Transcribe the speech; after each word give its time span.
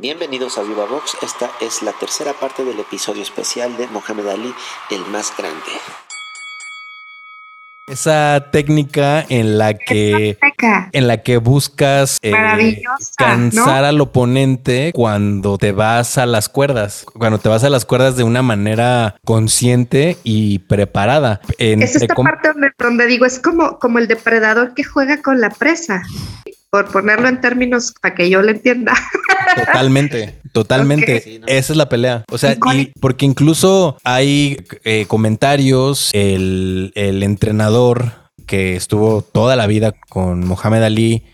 Bienvenidos 0.00 0.58
a 0.58 0.62
Viva 0.62 0.84
Vox, 0.84 1.16
esta 1.22 1.50
es 1.60 1.82
la 1.82 1.92
tercera 1.92 2.32
parte 2.32 2.64
del 2.64 2.78
episodio 2.78 3.20
especial 3.20 3.76
de 3.76 3.88
Mohamed 3.88 4.28
Ali, 4.28 4.54
el 4.92 5.04
más 5.06 5.32
grande. 5.36 5.58
Esa 7.88 8.48
técnica 8.52 9.26
en 9.28 9.58
la 9.58 9.74
que 9.74 10.38
en 10.92 11.08
la 11.08 11.22
que 11.24 11.38
buscas 11.38 12.18
eh, 12.22 12.32
cansar 13.16 13.84
al 13.84 14.00
oponente 14.00 14.92
cuando 14.94 15.58
te 15.58 15.72
vas 15.72 16.16
a 16.16 16.26
las 16.26 16.48
cuerdas, 16.48 17.04
cuando 17.14 17.38
te 17.38 17.48
vas 17.48 17.64
a 17.64 17.70
las 17.70 17.84
cuerdas 17.84 18.16
de 18.16 18.22
una 18.22 18.42
manera 18.42 19.16
consciente 19.24 20.16
y 20.22 20.60
preparada. 20.60 21.40
es 21.58 21.96
esta 21.96 22.14
parte 22.14 22.52
donde, 22.52 22.68
donde 22.78 23.06
digo, 23.06 23.26
es 23.26 23.40
como, 23.40 23.80
como 23.80 23.98
el 23.98 24.06
depredador 24.06 24.74
que 24.74 24.84
juega 24.84 25.20
con 25.22 25.40
la 25.40 25.50
presa 25.50 26.04
por 26.70 26.90
ponerlo 26.90 27.28
en 27.28 27.40
términos 27.40 27.94
para 28.00 28.14
que 28.14 28.28
yo 28.28 28.42
lo 28.42 28.50
entienda. 28.50 28.94
Totalmente, 29.66 30.38
totalmente. 30.52 31.40
Esa 31.46 31.72
es 31.72 31.76
la 31.76 31.88
pelea. 31.88 32.24
O 32.30 32.38
sea, 32.38 32.56
y 32.74 32.92
porque 33.00 33.26
incluso 33.26 33.96
hay 34.04 34.58
eh, 34.84 35.06
comentarios, 35.08 36.10
el, 36.12 36.92
entrenador 36.94 38.12
que 38.46 38.76
estuvo 38.76 39.22
toda 39.22 39.56
la 39.56 39.66
vida 39.66 39.92
con 40.08 40.46
Mohamed 40.46 40.82
Ali, 40.82 41.24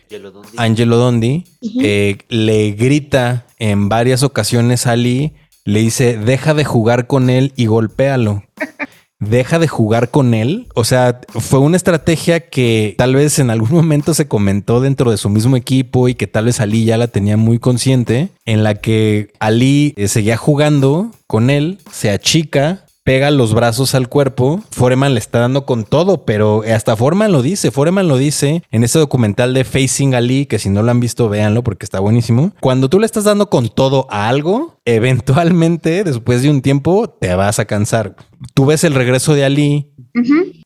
Angelo 0.57 0.97
Dondi, 0.97 1.45
eh, 1.81 2.19
le 2.29 2.73
grita 2.73 3.47
en 3.59 3.89
varias 3.89 4.23
ocasiones 4.23 4.87
a 4.87 4.93
Ali, 4.93 5.33
le 5.65 5.81
dice, 5.81 6.19
deja 6.19 6.55
de 6.55 6.65
jugar 6.65 7.07
con 7.07 7.31
él 7.31 7.53
y 7.57 7.67
golpéalo. 7.67 8.43
deja 9.25 9.59
de 9.59 9.69
jugar 9.69 10.11
con 10.11 10.35
él. 10.35 10.69
O 10.75 10.85
sea, 10.85 11.21
fue 11.29 11.59
una 11.59 11.77
estrategia 11.77 12.41
que 12.41 12.95
tal 12.99 13.15
vez 13.15 13.39
en 13.39 13.51
algún 13.51 13.71
momento 13.73 14.15
se 14.15 14.29
comentó 14.29 14.81
dentro 14.81 15.11
de 15.11 15.17
su 15.17 15.29
mismo 15.29 15.57
equipo 15.57 16.09
y 16.09 16.15
que 16.15 16.27
tal 16.27 16.47
vez 16.47 16.61
Ali 16.61 16.85
ya 16.85 16.97
la 16.97 17.09
tenía 17.09 17.37
muy 17.37 17.59
consciente, 17.59 18.31
en 18.45 18.63
la 18.63 18.75
que 18.75 19.33
Ali 19.39 19.95
eh, 19.97 20.09
seguía 20.09 20.37
jugando 20.37 21.11
con 21.27 21.51
él, 21.51 21.79
se 21.91 22.11
achica, 22.11 22.84
pega 23.05 23.31
los 23.31 23.55
brazos 23.55 23.95
al 23.95 24.09
cuerpo. 24.09 24.65
Foreman 24.71 25.13
le 25.15 25.21
está 25.21 25.39
dando 25.39 25.67
con 25.67 25.85
todo, 25.85 26.25
pero 26.25 26.63
hasta 26.67 26.97
Foreman 26.97 27.31
lo 27.31 27.43
dice. 27.43 27.71
Foreman 27.71 28.09
lo 28.09 28.17
dice 28.17 28.63
en 28.71 28.83
ese 28.83 28.99
documental 28.99 29.55
de 29.55 29.65
Facing 29.65 30.15
Ali, 30.15 30.47
que 30.47 30.59
si 30.59 30.71
no 30.71 30.83
lo 30.83 30.91
han 30.91 31.01
visto, 31.01 31.29
véanlo 31.29 31.63
porque 31.63 31.85
está 31.85 32.01
buenísimo. 32.01 32.53
Cuando 32.61 32.89
tú 32.89 32.99
le 32.99 33.07
estás 33.07 33.25
dando 33.25 33.51
con 33.51 33.69
todo 33.69 34.07
a 34.11 34.29
algo, 34.29 34.81
eventualmente, 34.87 36.03
después 36.03 36.43
de 36.43 36.51
un 36.51 36.63
tiempo, 36.63 37.09
te 37.09 37.35
vas 37.35 37.59
a 37.59 37.67
cansar. 37.67 38.17
Tú 38.55 38.67
ves 38.67 38.85
el 38.85 38.95
regreso 38.95 39.35
de 39.35 39.45
Ali 39.45 39.94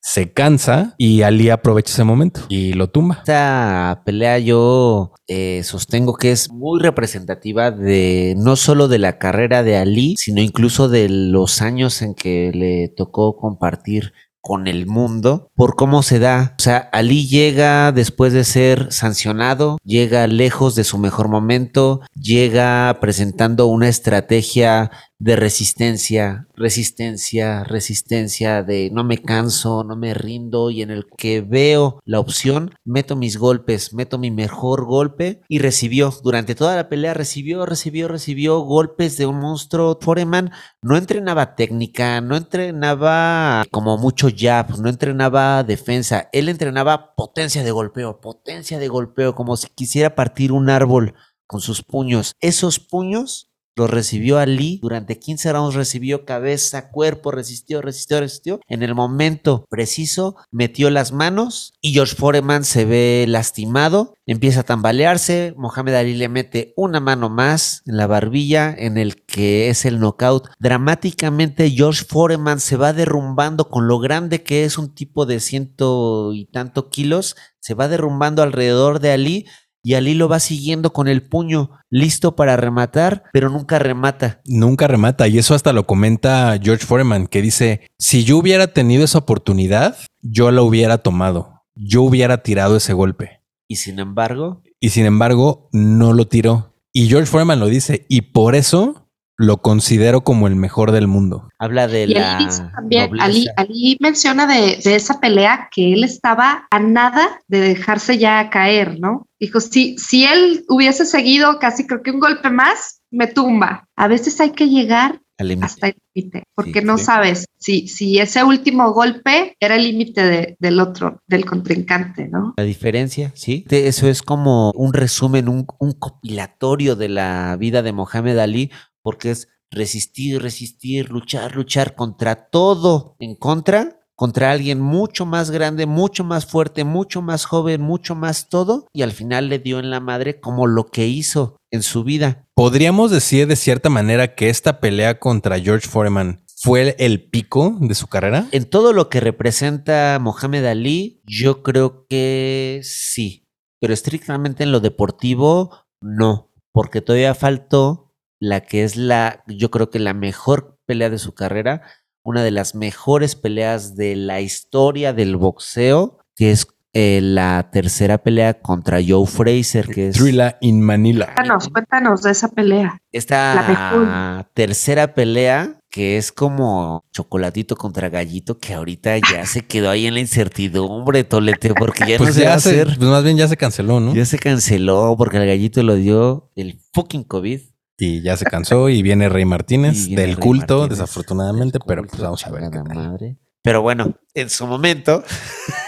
se 0.00 0.32
cansa 0.32 0.94
y 0.98 1.22
Ali 1.22 1.50
aprovecha 1.50 1.92
ese 1.92 2.04
momento 2.04 2.40
y 2.48 2.72
lo 2.74 2.90
tumba. 2.90 3.16
Esta 3.18 4.02
pelea 4.04 4.38
yo 4.38 5.12
eh, 5.26 5.62
sostengo 5.64 6.14
que 6.14 6.32
es 6.32 6.50
muy 6.50 6.80
representativa 6.80 7.70
de 7.70 8.34
no 8.36 8.56
solo 8.56 8.88
de 8.88 8.98
la 8.98 9.18
carrera 9.18 9.62
de 9.62 9.76
Ali, 9.76 10.14
sino 10.18 10.40
incluso 10.40 10.88
de 10.88 11.08
los 11.08 11.62
años 11.62 12.02
en 12.02 12.14
que 12.14 12.50
le 12.54 12.88
tocó 12.88 13.36
compartir 13.36 14.12
con 14.40 14.66
el 14.66 14.86
mundo 14.86 15.50
por 15.54 15.76
cómo 15.76 16.02
se 16.02 16.18
da. 16.18 16.54
O 16.58 16.62
sea, 16.62 16.78
Ali 16.92 17.26
llega 17.26 17.92
después 17.92 18.32
de 18.32 18.44
ser 18.44 18.90
sancionado, 18.90 19.78
llega 19.84 20.26
lejos 20.26 20.74
de 20.74 20.84
su 20.84 20.96
mejor 20.96 21.28
momento, 21.28 22.00
llega 22.14 22.96
presentando 23.00 23.66
una 23.66 23.88
estrategia 23.88 24.90
de 25.20 25.34
resistencia, 25.34 26.46
resistencia, 26.54 27.64
resistencia, 27.64 28.62
de 28.62 28.90
no 28.92 29.02
me 29.02 29.18
canso, 29.18 29.82
no 29.82 29.96
me 29.96 30.14
rindo 30.14 30.70
y 30.70 30.82
en 30.82 30.90
el 30.90 31.06
que 31.16 31.40
veo 31.40 32.00
la 32.04 32.20
opción, 32.20 32.70
meto 32.84 33.16
mis 33.16 33.36
golpes, 33.36 33.92
meto 33.92 34.18
mi 34.18 34.30
mejor 34.30 34.84
golpe 34.84 35.42
y 35.48 35.58
recibió, 35.58 36.12
durante 36.22 36.54
toda 36.54 36.76
la 36.76 36.88
pelea 36.88 37.14
recibió, 37.14 37.66
recibió, 37.66 38.06
recibió 38.06 38.60
golpes 38.60 39.16
de 39.16 39.26
un 39.26 39.40
monstruo. 39.40 39.98
Foreman 40.00 40.52
no 40.82 40.96
entrenaba 40.96 41.56
técnica, 41.56 42.20
no 42.20 42.36
entrenaba 42.36 43.64
como 43.72 43.98
mucho 43.98 44.28
jab, 44.34 44.78
no 44.78 44.88
entrenaba 44.88 45.64
defensa, 45.64 46.28
él 46.32 46.48
entrenaba 46.48 47.14
potencia 47.16 47.64
de 47.64 47.72
golpeo, 47.72 48.20
potencia 48.20 48.78
de 48.78 48.88
golpeo, 48.88 49.34
como 49.34 49.56
si 49.56 49.68
quisiera 49.74 50.14
partir 50.14 50.52
un 50.52 50.70
árbol 50.70 51.14
con 51.48 51.60
sus 51.60 51.82
puños. 51.82 52.34
Esos 52.40 52.78
puños 52.78 53.47
lo 53.78 53.86
recibió 53.86 54.38
Ali, 54.38 54.78
durante 54.82 55.18
15 55.18 55.52
rounds 55.52 55.74
recibió 55.74 56.24
cabeza, 56.24 56.90
cuerpo, 56.90 57.30
resistió, 57.30 57.80
resistió, 57.80 58.20
resistió. 58.20 58.60
En 58.66 58.82
el 58.82 58.94
momento 58.94 59.64
preciso 59.70 60.36
metió 60.50 60.90
las 60.90 61.12
manos 61.12 61.72
y 61.80 61.92
George 61.92 62.16
Foreman 62.16 62.64
se 62.64 62.84
ve 62.84 63.24
lastimado, 63.28 64.14
empieza 64.26 64.60
a 64.60 64.64
tambalearse, 64.64 65.54
Mohamed 65.56 65.94
Ali 65.94 66.14
le 66.14 66.28
mete 66.28 66.74
una 66.76 67.00
mano 67.00 67.30
más 67.30 67.82
en 67.86 67.96
la 67.96 68.06
barbilla 68.06 68.74
en 68.76 68.98
el 68.98 69.24
que 69.24 69.70
es 69.70 69.84
el 69.84 70.00
knockout. 70.00 70.48
Dramáticamente 70.58 71.70
George 71.70 72.04
Foreman 72.04 72.60
se 72.60 72.76
va 72.76 72.92
derrumbando 72.92 73.68
con 73.68 73.86
lo 73.86 73.98
grande 74.00 74.42
que 74.42 74.64
es 74.64 74.76
un 74.76 74.94
tipo 74.94 75.24
de 75.24 75.40
ciento 75.40 76.32
y 76.34 76.46
tanto 76.46 76.90
kilos, 76.90 77.36
se 77.60 77.74
va 77.74 77.88
derrumbando 77.88 78.42
alrededor 78.42 78.98
de 79.00 79.12
Ali 79.12 79.46
y 79.88 79.94
Ali 79.94 80.12
lo 80.12 80.28
va 80.28 80.38
siguiendo 80.38 80.92
con 80.92 81.08
el 81.08 81.22
puño 81.22 81.70
listo 81.88 82.36
para 82.36 82.58
rematar, 82.58 83.22
pero 83.32 83.48
nunca 83.48 83.78
remata. 83.78 84.42
Nunca 84.44 84.86
remata 84.86 85.26
y 85.28 85.38
eso 85.38 85.54
hasta 85.54 85.72
lo 85.72 85.86
comenta 85.86 86.58
George 86.62 86.84
Foreman 86.84 87.26
que 87.26 87.40
dice, 87.40 87.80
si 87.98 88.22
yo 88.22 88.36
hubiera 88.36 88.66
tenido 88.74 89.02
esa 89.02 89.16
oportunidad, 89.16 89.96
yo 90.20 90.50
la 90.50 90.60
hubiera 90.60 90.98
tomado, 90.98 91.62
yo 91.74 92.02
hubiera 92.02 92.42
tirado 92.42 92.76
ese 92.76 92.92
golpe. 92.92 93.40
Y 93.66 93.76
sin 93.76 93.98
embargo... 93.98 94.62
Y 94.78 94.90
sin 94.90 95.06
embargo, 95.06 95.70
no 95.72 96.12
lo 96.12 96.28
tiró. 96.28 96.74
Y 96.92 97.08
George 97.08 97.30
Foreman 97.30 97.58
lo 97.58 97.68
dice, 97.68 98.04
y 98.10 98.20
por 98.20 98.56
eso 98.56 98.97
lo 99.38 99.58
considero 99.58 100.22
como 100.22 100.48
el 100.48 100.56
mejor 100.56 100.90
del 100.90 101.06
mundo. 101.06 101.48
Habla 101.58 101.86
de 101.86 102.08
la. 102.08 102.38
también, 102.74 103.10
Ali, 103.20 103.96
menciona 104.00 104.46
de, 104.46 104.78
esa 104.84 105.20
pelea 105.20 105.68
que 105.70 105.92
él 105.92 106.02
estaba 106.02 106.66
a 106.70 106.78
nada 106.80 107.40
de 107.46 107.60
dejarse 107.60 108.18
ya 108.18 108.50
caer, 108.50 108.98
¿no? 108.98 109.28
Dijo, 109.38 109.60
si, 109.60 109.96
si 109.96 110.24
él 110.24 110.64
hubiese 110.68 111.06
seguido 111.06 111.60
casi 111.60 111.86
creo 111.86 112.02
que 112.02 112.10
un 112.10 112.18
golpe 112.18 112.50
más, 112.50 113.00
me 113.10 113.28
tumba. 113.28 113.88
A 113.96 114.08
veces 114.08 114.40
hay 114.40 114.50
que 114.50 114.68
llegar 114.68 115.20
hasta 115.62 115.88
el 115.88 115.96
límite, 116.14 116.42
porque 116.54 116.82
no 116.82 116.98
sabes 116.98 117.46
si, 117.58 117.86
si 117.86 118.18
ese 118.18 118.42
último 118.42 118.92
golpe 118.92 119.56
era 119.60 119.76
el 119.76 119.84
límite 119.84 120.56
del 120.58 120.80
otro, 120.80 121.22
del 121.28 121.44
contrincante, 121.44 122.28
¿no? 122.28 122.54
La 122.56 122.64
diferencia, 122.64 123.32
sí. 123.34 123.64
Eso 123.70 124.08
es 124.08 124.22
como 124.22 124.72
un 124.72 124.92
resumen, 124.92 125.48
un, 125.48 125.66
un 125.78 125.92
compilatorio 125.92 126.96
de 126.96 127.08
la 127.08 127.56
vida 127.56 127.82
de 127.82 127.92
Mohamed 127.92 128.38
Ali, 128.38 128.72
porque 129.08 129.30
es 129.30 129.48
resistir, 129.70 130.42
resistir, 130.42 131.08
luchar, 131.08 131.56
luchar 131.56 131.94
contra 131.94 132.50
todo 132.50 133.16
en 133.20 133.36
contra, 133.36 134.02
contra 134.14 134.50
alguien 134.50 134.82
mucho 134.82 135.24
más 135.24 135.50
grande, 135.50 135.86
mucho 135.86 136.24
más 136.24 136.44
fuerte, 136.44 136.84
mucho 136.84 137.22
más 137.22 137.46
joven, 137.46 137.80
mucho 137.80 138.14
más 138.14 138.50
todo, 138.50 138.86
y 138.92 139.00
al 139.00 139.12
final 139.12 139.48
le 139.48 139.60
dio 139.60 139.78
en 139.78 139.88
la 139.88 140.00
madre 140.00 140.40
como 140.40 140.66
lo 140.66 140.88
que 140.88 141.06
hizo 141.06 141.56
en 141.70 141.82
su 141.82 142.04
vida. 142.04 142.46
Podríamos 142.54 143.10
decir 143.10 143.46
de 143.46 143.56
cierta 143.56 143.88
manera 143.88 144.34
que 144.34 144.50
esta 144.50 144.78
pelea 144.78 145.18
contra 145.18 145.58
George 145.58 145.88
Foreman 145.88 146.44
fue 146.54 146.94
el 146.98 147.30
pico 147.30 147.78
de 147.80 147.94
su 147.94 148.08
carrera. 148.08 148.46
En 148.52 148.68
todo 148.68 148.92
lo 148.92 149.08
que 149.08 149.20
representa 149.20 150.18
Mohamed 150.20 150.66
Ali, 150.66 151.22
yo 151.24 151.62
creo 151.62 152.04
que 152.10 152.82
sí, 152.82 153.48
pero 153.80 153.94
estrictamente 153.94 154.64
en 154.64 154.72
lo 154.72 154.80
deportivo, 154.80 155.86
no, 156.02 156.52
porque 156.72 157.00
todavía 157.00 157.34
faltó 157.34 158.07
la 158.40 158.60
que 158.60 158.84
es 158.84 158.96
la, 158.96 159.42
yo 159.46 159.70
creo 159.70 159.90
que 159.90 159.98
la 159.98 160.14
mejor 160.14 160.78
pelea 160.86 161.10
de 161.10 161.18
su 161.18 161.34
carrera, 161.34 161.82
una 162.22 162.42
de 162.42 162.50
las 162.50 162.74
mejores 162.74 163.36
peleas 163.36 163.96
de 163.96 164.16
la 164.16 164.40
historia 164.40 165.12
del 165.12 165.36
boxeo, 165.36 166.18
que 166.34 166.50
es 166.50 166.66
eh, 166.94 167.20
la 167.22 167.68
tercera 167.70 168.18
pelea 168.18 168.60
contra 168.60 168.98
Joe 169.06 169.26
Fraser, 169.26 169.88
que 169.88 170.08
es... 170.08 170.16
Thrilla 170.16 170.56
in 170.60 170.82
Manila. 170.82 171.26
Cuéntanos, 171.26 171.68
cuéntanos 171.68 172.22
de 172.22 172.30
esa 172.30 172.48
pelea. 172.48 172.98
Esta 173.12 174.48
tercera 174.54 175.14
pelea, 175.14 175.80
que 175.90 176.16
es 176.16 176.32
como 176.32 177.04
chocolatito 177.12 177.76
contra 177.76 178.08
gallito, 178.08 178.58
que 178.58 178.72
ahorita 178.72 179.18
ya 179.18 179.44
se 179.44 179.66
quedó 179.66 179.90
ahí 179.90 180.06
en 180.06 180.14
la 180.14 180.20
incertidumbre, 180.20 181.24
Tolete, 181.24 181.74
porque 181.74 182.04
ya 182.06 182.16
pues 182.18 182.30
no 182.30 182.34
se 182.34 182.46
va 182.46 182.52
a 182.52 182.56
hacer. 182.56 182.86
Pues 182.86 183.10
más 183.10 183.22
bien 183.22 183.36
ya 183.36 183.48
se 183.48 183.58
canceló, 183.58 184.00
¿no? 184.00 184.14
Ya 184.14 184.24
se 184.24 184.38
canceló 184.38 185.14
porque 185.18 185.36
el 185.36 185.46
gallito 185.46 185.82
lo 185.82 185.94
dio 185.94 186.50
el 186.56 186.80
fucking 186.94 187.24
COVID. 187.24 187.60
Y 188.00 188.22
ya 188.22 188.36
se 188.36 188.44
cansó 188.44 188.88
y 188.88 189.02
viene 189.02 189.28
Rey 189.28 189.44
Martínez 189.44 190.08
del 190.08 190.38
culto, 190.38 190.86
desafortunadamente, 190.86 191.80
pero 191.84 192.04
pues 192.04 192.22
vamos 192.22 192.46
a 192.46 192.50
ver. 192.52 192.70
Madre. 192.94 193.36
Pero 193.60 193.82
bueno, 193.82 194.14
en 194.34 194.48
su 194.50 194.68
momento 194.68 195.24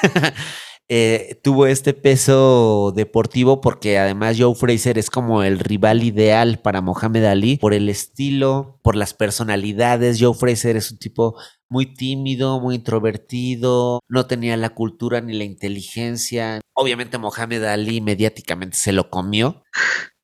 eh, 0.89 1.41
tuvo 1.45 1.67
este 1.67 1.95
peso 1.95 2.93
deportivo 2.97 3.61
porque 3.61 3.97
además 3.97 4.37
Joe 4.39 4.57
Fraser 4.57 4.99
es 4.99 5.09
como 5.09 5.45
el 5.45 5.61
rival 5.61 6.03
ideal 6.03 6.59
para 6.59 6.81
Mohamed 6.81 7.25
Ali 7.27 7.59
por 7.59 7.75
el 7.75 7.89
estilo, 7.89 8.81
por 8.83 8.97
las 8.97 9.15
personalidades. 9.15 10.19
Joe 10.21 10.35
Fraser 10.35 10.77
es 10.77 10.91
un 10.91 10.99
tipo 10.99 11.37
muy 11.69 11.95
tímido, 11.95 12.59
muy 12.59 12.75
introvertido, 12.75 14.01
no 14.09 14.27
tenía 14.27 14.57
la 14.57 14.71
cultura 14.71 15.21
ni 15.21 15.39
la 15.39 15.45
inteligencia. 15.45 16.61
Obviamente 16.75 17.19
Mohamed 17.19 17.63
Ali 17.63 18.01
mediáticamente 18.01 18.77
se 18.77 18.91
lo 18.91 19.11
comió 19.11 19.63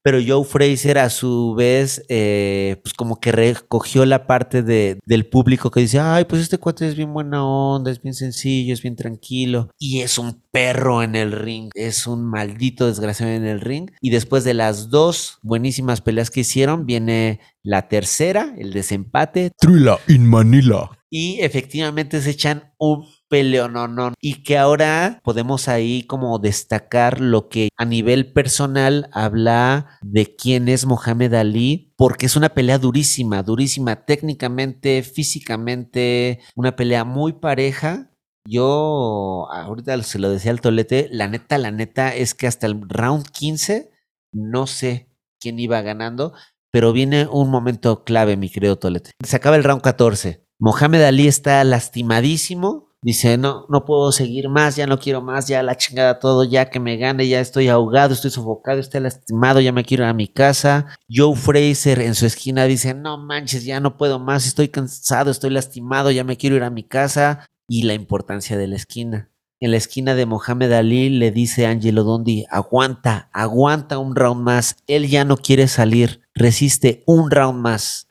pero 0.06 0.20
Joe 0.24 0.44
Fraser 0.44 0.98
a 0.98 1.10
su 1.10 1.56
vez, 1.56 2.04
eh, 2.08 2.76
pues 2.80 2.94
como 2.94 3.18
que 3.18 3.32
recogió 3.32 4.06
la 4.06 4.28
parte 4.28 4.62
de, 4.62 5.00
del 5.04 5.26
público 5.26 5.72
que 5.72 5.80
dice, 5.80 5.98
ay, 5.98 6.26
pues 6.26 6.42
este 6.42 6.58
cuate 6.58 6.86
es 6.86 6.94
bien 6.94 7.12
buena 7.12 7.44
onda, 7.44 7.90
es 7.90 8.00
bien 8.00 8.14
sencillo, 8.14 8.72
es 8.72 8.82
bien 8.82 8.94
tranquilo, 8.94 9.68
y 9.80 10.02
es 10.02 10.16
un 10.16 10.44
perro 10.52 11.02
en 11.02 11.16
el 11.16 11.32
ring, 11.32 11.70
es 11.74 12.06
un 12.06 12.24
maldito 12.24 12.86
desgraciado 12.86 13.32
en 13.32 13.46
el 13.46 13.60
ring, 13.60 13.90
y 14.00 14.10
después 14.10 14.44
de 14.44 14.54
las 14.54 14.90
dos 14.90 15.40
buenísimas 15.42 16.02
peleas 16.02 16.30
que 16.30 16.42
hicieron, 16.42 16.86
viene 16.86 17.40
la 17.64 17.88
tercera, 17.88 18.54
el 18.58 18.72
desempate. 18.72 19.50
Trilla 19.58 19.98
in 20.06 20.24
Manila. 20.24 20.88
Y 21.10 21.40
efectivamente 21.40 22.20
se 22.20 22.30
echan 22.30 22.72
un 22.78 23.04
peleononón 23.28 24.14
y 24.20 24.42
que 24.42 24.58
ahora 24.58 25.20
podemos 25.24 25.68
ahí 25.68 26.02
como 26.04 26.38
destacar 26.38 27.20
lo 27.20 27.48
que 27.48 27.68
a 27.76 27.84
nivel 27.84 28.32
personal 28.32 29.08
habla 29.12 29.98
de 30.02 30.36
quién 30.36 30.68
es 30.68 30.86
Mohamed 30.86 31.34
Ali 31.34 31.92
porque 31.96 32.26
es 32.26 32.36
una 32.36 32.50
pelea 32.50 32.78
durísima, 32.78 33.42
durísima 33.42 34.04
técnicamente, 34.04 35.02
físicamente, 35.02 36.40
una 36.54 36.76
pelea 36.76 37.04
muy 37.04 37.34
pareja. 37.34 38.10
Yo 38.48 39.48
ahorita 39.50 40.00
se 40.02 40.18
lo 40.18 40.30
decía 40.30 40.52
al 40.52 40.60
tolete, 40.60 41.08
la 41.10 41.26
neta, 41.26 41.58
la 41.58 41.70
neta 41.70 42.14
es 42.14 42.34
que 42.34 42.46
hasta 42.46 42.66
el 42.66 42.88
round 42.88 43.26
15 43.30 43.90
no 44.32 44.66
sé 44.66 45.10
quién 45.40 45.58
iba 45.58 45.80
ganando, 45.80 46.32
pero 46.70 46.92
viene 46.92 47.26
un 47.26 47.50
momento 47.50 48.04
clave, 48.04 48.36
mi 48.36 48.50
querido 48.50 48.76
tolete. 48.78 49.12
Se 49.24 49.36
acaba 49.36 49.56
el 49.56 49.64
round 49.64 49.82
14. 49.82 50.46
Mohamed 50.58 51.02
Ali 51.02 51.26
está 51.26 51.62
lastimadísimo, 51.64 52.85
Dice, 53.06 53.38
no, 53.38 53.66
no 53.68 53.84
puedo 53.84 54.10
seguir 54.10 54.48
más, 54.48 54.74
ya 54.74 54.84
no 54.88 54.98
quiero 54.98 55.22
más, 55.22 55.46
ya 55.46 55.62
la 55.62 55.76
chingada 55.76 56.18
todo, 56.18 56.42
ya 56.42 56.70
que 56.70 56.80
me 56.80 56.96
gane, 56.96 57.28
ya 57.28 57.38
estoy 57.38 57.68
ahogado, 57.68 58.12
estoy 58.12 58.32
sofocado, 58.32 58.80
estoy 58.80 59.00
lastimado, 59.00 59.60
ya 59.60 59.70
me 59.70 59.84
quiero 59.84 60.02
ir 60.02 60.08
a 60.08 60.12
mi 60.12 60.26
casa. 60.26 60.86
Joe 61.08 61.36
Fraser 61.36 62.00
en 62.00 62.16
su 62.16 62.26
esquina 62.26 62.64
dice, 62.64 62.94
no 62.94 63.16
manches, 63.16 63.64
ya 63.64 63.78
no 63.78 63.96
puedo 63.96 64.18
más, 64.18 64.44
estoy 64.44 64.70
cansado, 64.70 65.30
estoy 65.30 65.50
lastimado, 65.50 66.10
ya 66.10 66.24
me 66.24 66.36
quiero 66.36 66.56
ir 66.56 66.64
a 66.64 66.70
mi 66.70 66.82
casa. 66.82 67.46
Y 67.68 67.84
la 67.84 67.94
importancia 67.94 68.58
de 68.58 68.66
la 68.66 68.74
esquina. 68.74 69.30
En 69.60 69.70
la 69.70 69.76
esquina 69.76 70.16
de 70.16 70.26
Mohamed 70.26 70.72
Ali 70.72 71.08
le 71.08 71.30
dice 71.30 71.66
Angelo 71.66 72.02
Dondi, 72.02 72.44
aguanta, 72.50 73.30
aguanta 73.32 73.98
un 73.98 74.16
round 74.16 74.42
más, 74.42 74.78
él 74.88 75.06
ya 75.06 75.24
no 75.24 75.36
quiere 75.36 75.68
salir, 75.68 76.22
resiste 76.34 77.04
un 77.06 77.30
round 77.30 77.60
más. 77.60 78.08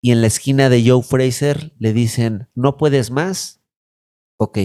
Y 0.00 0.12
en 0.12 0.20
la 0.20 0.28
esquina 0.28 0.68
de 0.68 0.88
Joe 0.88 1.02
Fraser 1.02 1.72
le 1.80 1.92
dicen, 1.92 2.48
no 2.54 2.76
puedes 2.76 3.10
más, 3.10 3.57
Ok. 4.38 4.58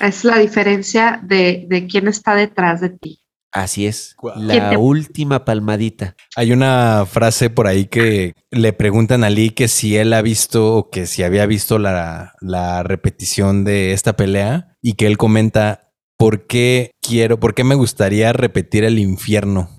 Es 0.00 0.24
la 0.24 0.38
diferencia 0.38 1.20
de, 1.22 1.66
de, 1.68 1.86
quién 1.86 2.08
está 2.08 2.34
detrás 2.34 2.80
de 2.80 2.90
ti. 2.90 3.20
Así 3.52 3.86
es. 3.86 4.16
La 4.36 4.78
última 4.78 5.44
palmadita. 5.44 6.14
Hay 6.36 6.52
una 6.52 7.04
frase 7.04 7.50
por 7.50 7.66
ahí 7.66 7.86
que 7.86 8.34
le 8.50 8.72
preguntan 8.72 9.24
a 9.24 9.30
Lee 9.30 9.50
que 9.50 9.66
si 9.66 9.96
él 9.96 10.12
ha 10.12 10.22
visto 10.22 10.76
o 10.76 10.90
que 10.90 11.06
si 11.06 11.24
había 11.24 11.46
visto 11.46 11.80
la, 11.80 12.34
la 12.40 12.84
repetición 12.84 13.64
de 13.64 13.92
esta 13.92 14.16
pelea 14.16 14.76
y 14.80 14.92
que 14.92 15.08
él 15.08 15.18
comenta, 15.18 15.90
¿por 16.16 16.46
qué 16.46 16.92
quiero, 17.02 17.40
por 17.40 17.54
qué 17.54 17.64
me 17.64 17.74
gustaría 17.74 18.32
repetir 18.32 18.84
el 18.84 19.00
infierno? 19.00 19.76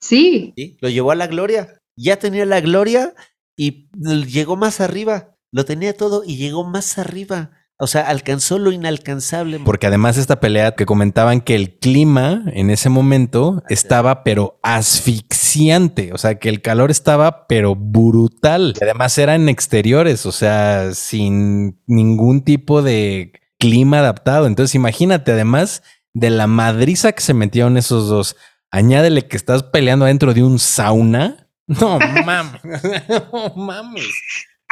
Sí. 0.00 0.54
sí. 0.56 0.78
Lo 0.80 0.88
llevó 0.88 1.10
a 1.10 1.16
la 1.16 1.26
gloria. 1.26 1.78
Ya 1.96 2.18
tenía 2.18 2.46
la 2.46 2.62
gloria 2.62 3.12
y 3.56 3.90
llegó 3.92 4.56
más 4.56 4.80
arriba. 4.80 5.36
Lo 5.52 5.66
tenía 5.66 5.94
todo 5.94 6.22
y 6.24 6.36
llegó 6.36 6.64
más 6.64 6.96
arriba. 6.96 7.50
O 7.80 7.86
sea, 7.86 8.02
alcanzó 8.02 8.58
lo 8.58 8.72
inalcanzable. 8.72 9.58
Porque 9.64 9.86
además 9.86 10.18
esta 10.18 10.38
pelea 10.38 10.72
que 10.72 10.84
comentaban 10.84 11.40
que 11.40 11.54
el 11.54 11.78
clima 11.78 12.44
en 12.52 12.68
ese 12.68 12.90
momento 12.90 13.62
estaba 13.70 14.22
pero 14.22 14.60
asfixiante, 14.62 16.12
o 16.12 16.18
sea, 16.18 16.38
que 16.38 16.50
el 16.50 16.60
calor 16.60 16.90
estaba 16.90 17.46
pero 17.46 17.74
brutal. 17.74 18.74
Además 18.82 19.16
era 19.16 19.34
en 19.34 19.48
exteriores, 19.48 20.26
o 20.26 20.32
sea, 20.32 20.92
sin 20.92 21.80
ningún 21.86 22.42
tipo 22.42 22.82
de 22.82 23.32
clima 23.58 24.00
adaptado. 24.00 24.46
Entonces 24.46 24.74
imagínate 24.74 25.32
además 25.32 25.82
de 26.12 26.28
la 26.28 26.46
madriza 26.46 27.12
que 27.12 27.22
se 27.22 27.32
metieron 27.32 27.78
esos 27.78 28.08
dos. 28.08 28.36
Añádele 28.70 29.26
que 29.26 29.38
estás 29.38 29.62
peleando 29.62 30.04
dentro 30.04 30.34
de 30.34 30.42
un 30.42 30.58
sauna. 30.58 31.46
No 31.70 32.00
mames, 32.00 32.60
no 33.32 33.54
mames. 33.54 34.04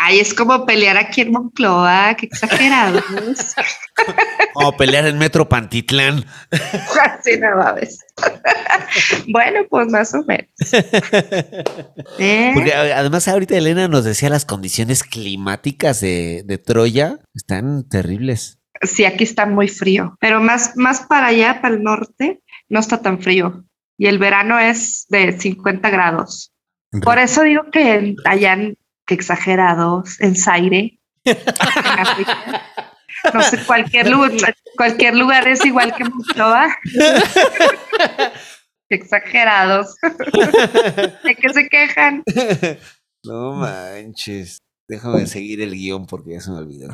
Ay, 0.00 0.20
es 0.20 0.32
como 0.32 0.64
pelear 0.64 0.96
aquí 0.96 1.22
en 1.22 1.32
Moncloa, 1.32 2.14
qué 2.16 2.26
exagerados. 2.26 3.02
o 4.54 4.70
pelear 4.76 5.04
en 5.06 5.18
Metro 5.18 5.48
Pantitlán. 5.48 6.24
Así 6.52 7.36
no 7.40 7.56
mames. 7.56 7.98
bueno, 9.28 9.66
pues 9.68 9.88
más 9.88 10.14
o 10.14 10.22
menos. 10.22 10.48
¿Eh? 12.20 12.52
Porque 12.54 12.72
además 12.72 13.26
ahorita 13.26 13.56
Elena 13.56 13.88
nos 13.88 14.04
decía 14.04 14.30
las 14.30 14.44
condiciones 14.44 15.02
climáticas 15.02 16.00
de, 16.00 16.44
de, 16.46 16.58
Troya 16.58 17.18
están 17.34 17.88
terribles. 17.88 18.60
Sí, 18.82 19.04
aquí 19.04 19.24
está 19.24 19.46
muy 19.46 19.66
frío, 19.66 20.16
pero 20.20 20.38
más, 20.38 20.76
más 20.76 21.00
para 21.08 21.26
allá, 21.26 21.60
para 21.60 21.74
el 21.74 21.82
norte, 21.82 22.40
no 22.68 22.78
está 22.78 23.02
tan 23.02 23.20
frío. 23.20 23.64
Y 23.96 24.06
el 24.06 24.20
verano 24.20 24.60
es 24.60 25.06
de 25.08 25.32
50 25.32 25.90
grados. 25.90 26.52
Por 27.02 27.18
eso 27.18 27.42
digo 27.42 27.64
que 27.72 28.14
allá 28.24 28.52
en 28.52 28.78
que 29.08 29.14
exagerados 29.14 30.20
en 30.20 30.36
Zaire. 30.36 31.00
no 33.34 33.42
sé, 33.42 33.58
cualquier 33.66 34.08
lugar, 34.08 34.54
cualquier 34.76 35.16
lugar 35.16 35.48
es 35.48 35.64
igual 35.64 35.92
que 35.96 36.04
Moncloa. 36.04 36.68
exagerados. 38.90 39.96
¿De 41.24 41.34
qué 41.34 41.48
se 41.52 41.68
quejan? 41.68 42.22
No 43.24 43.54
manches. 43.54 44.58
Déjame 44.88 45.26
seguir 45.26 45.60
el 45.60 45.72
guion 45.72 46.06
porque 46.06 46.32
ya 46.32 46.40
se 46.40 46.50
me 46.50 46.58
olvidó. 46.58 46.88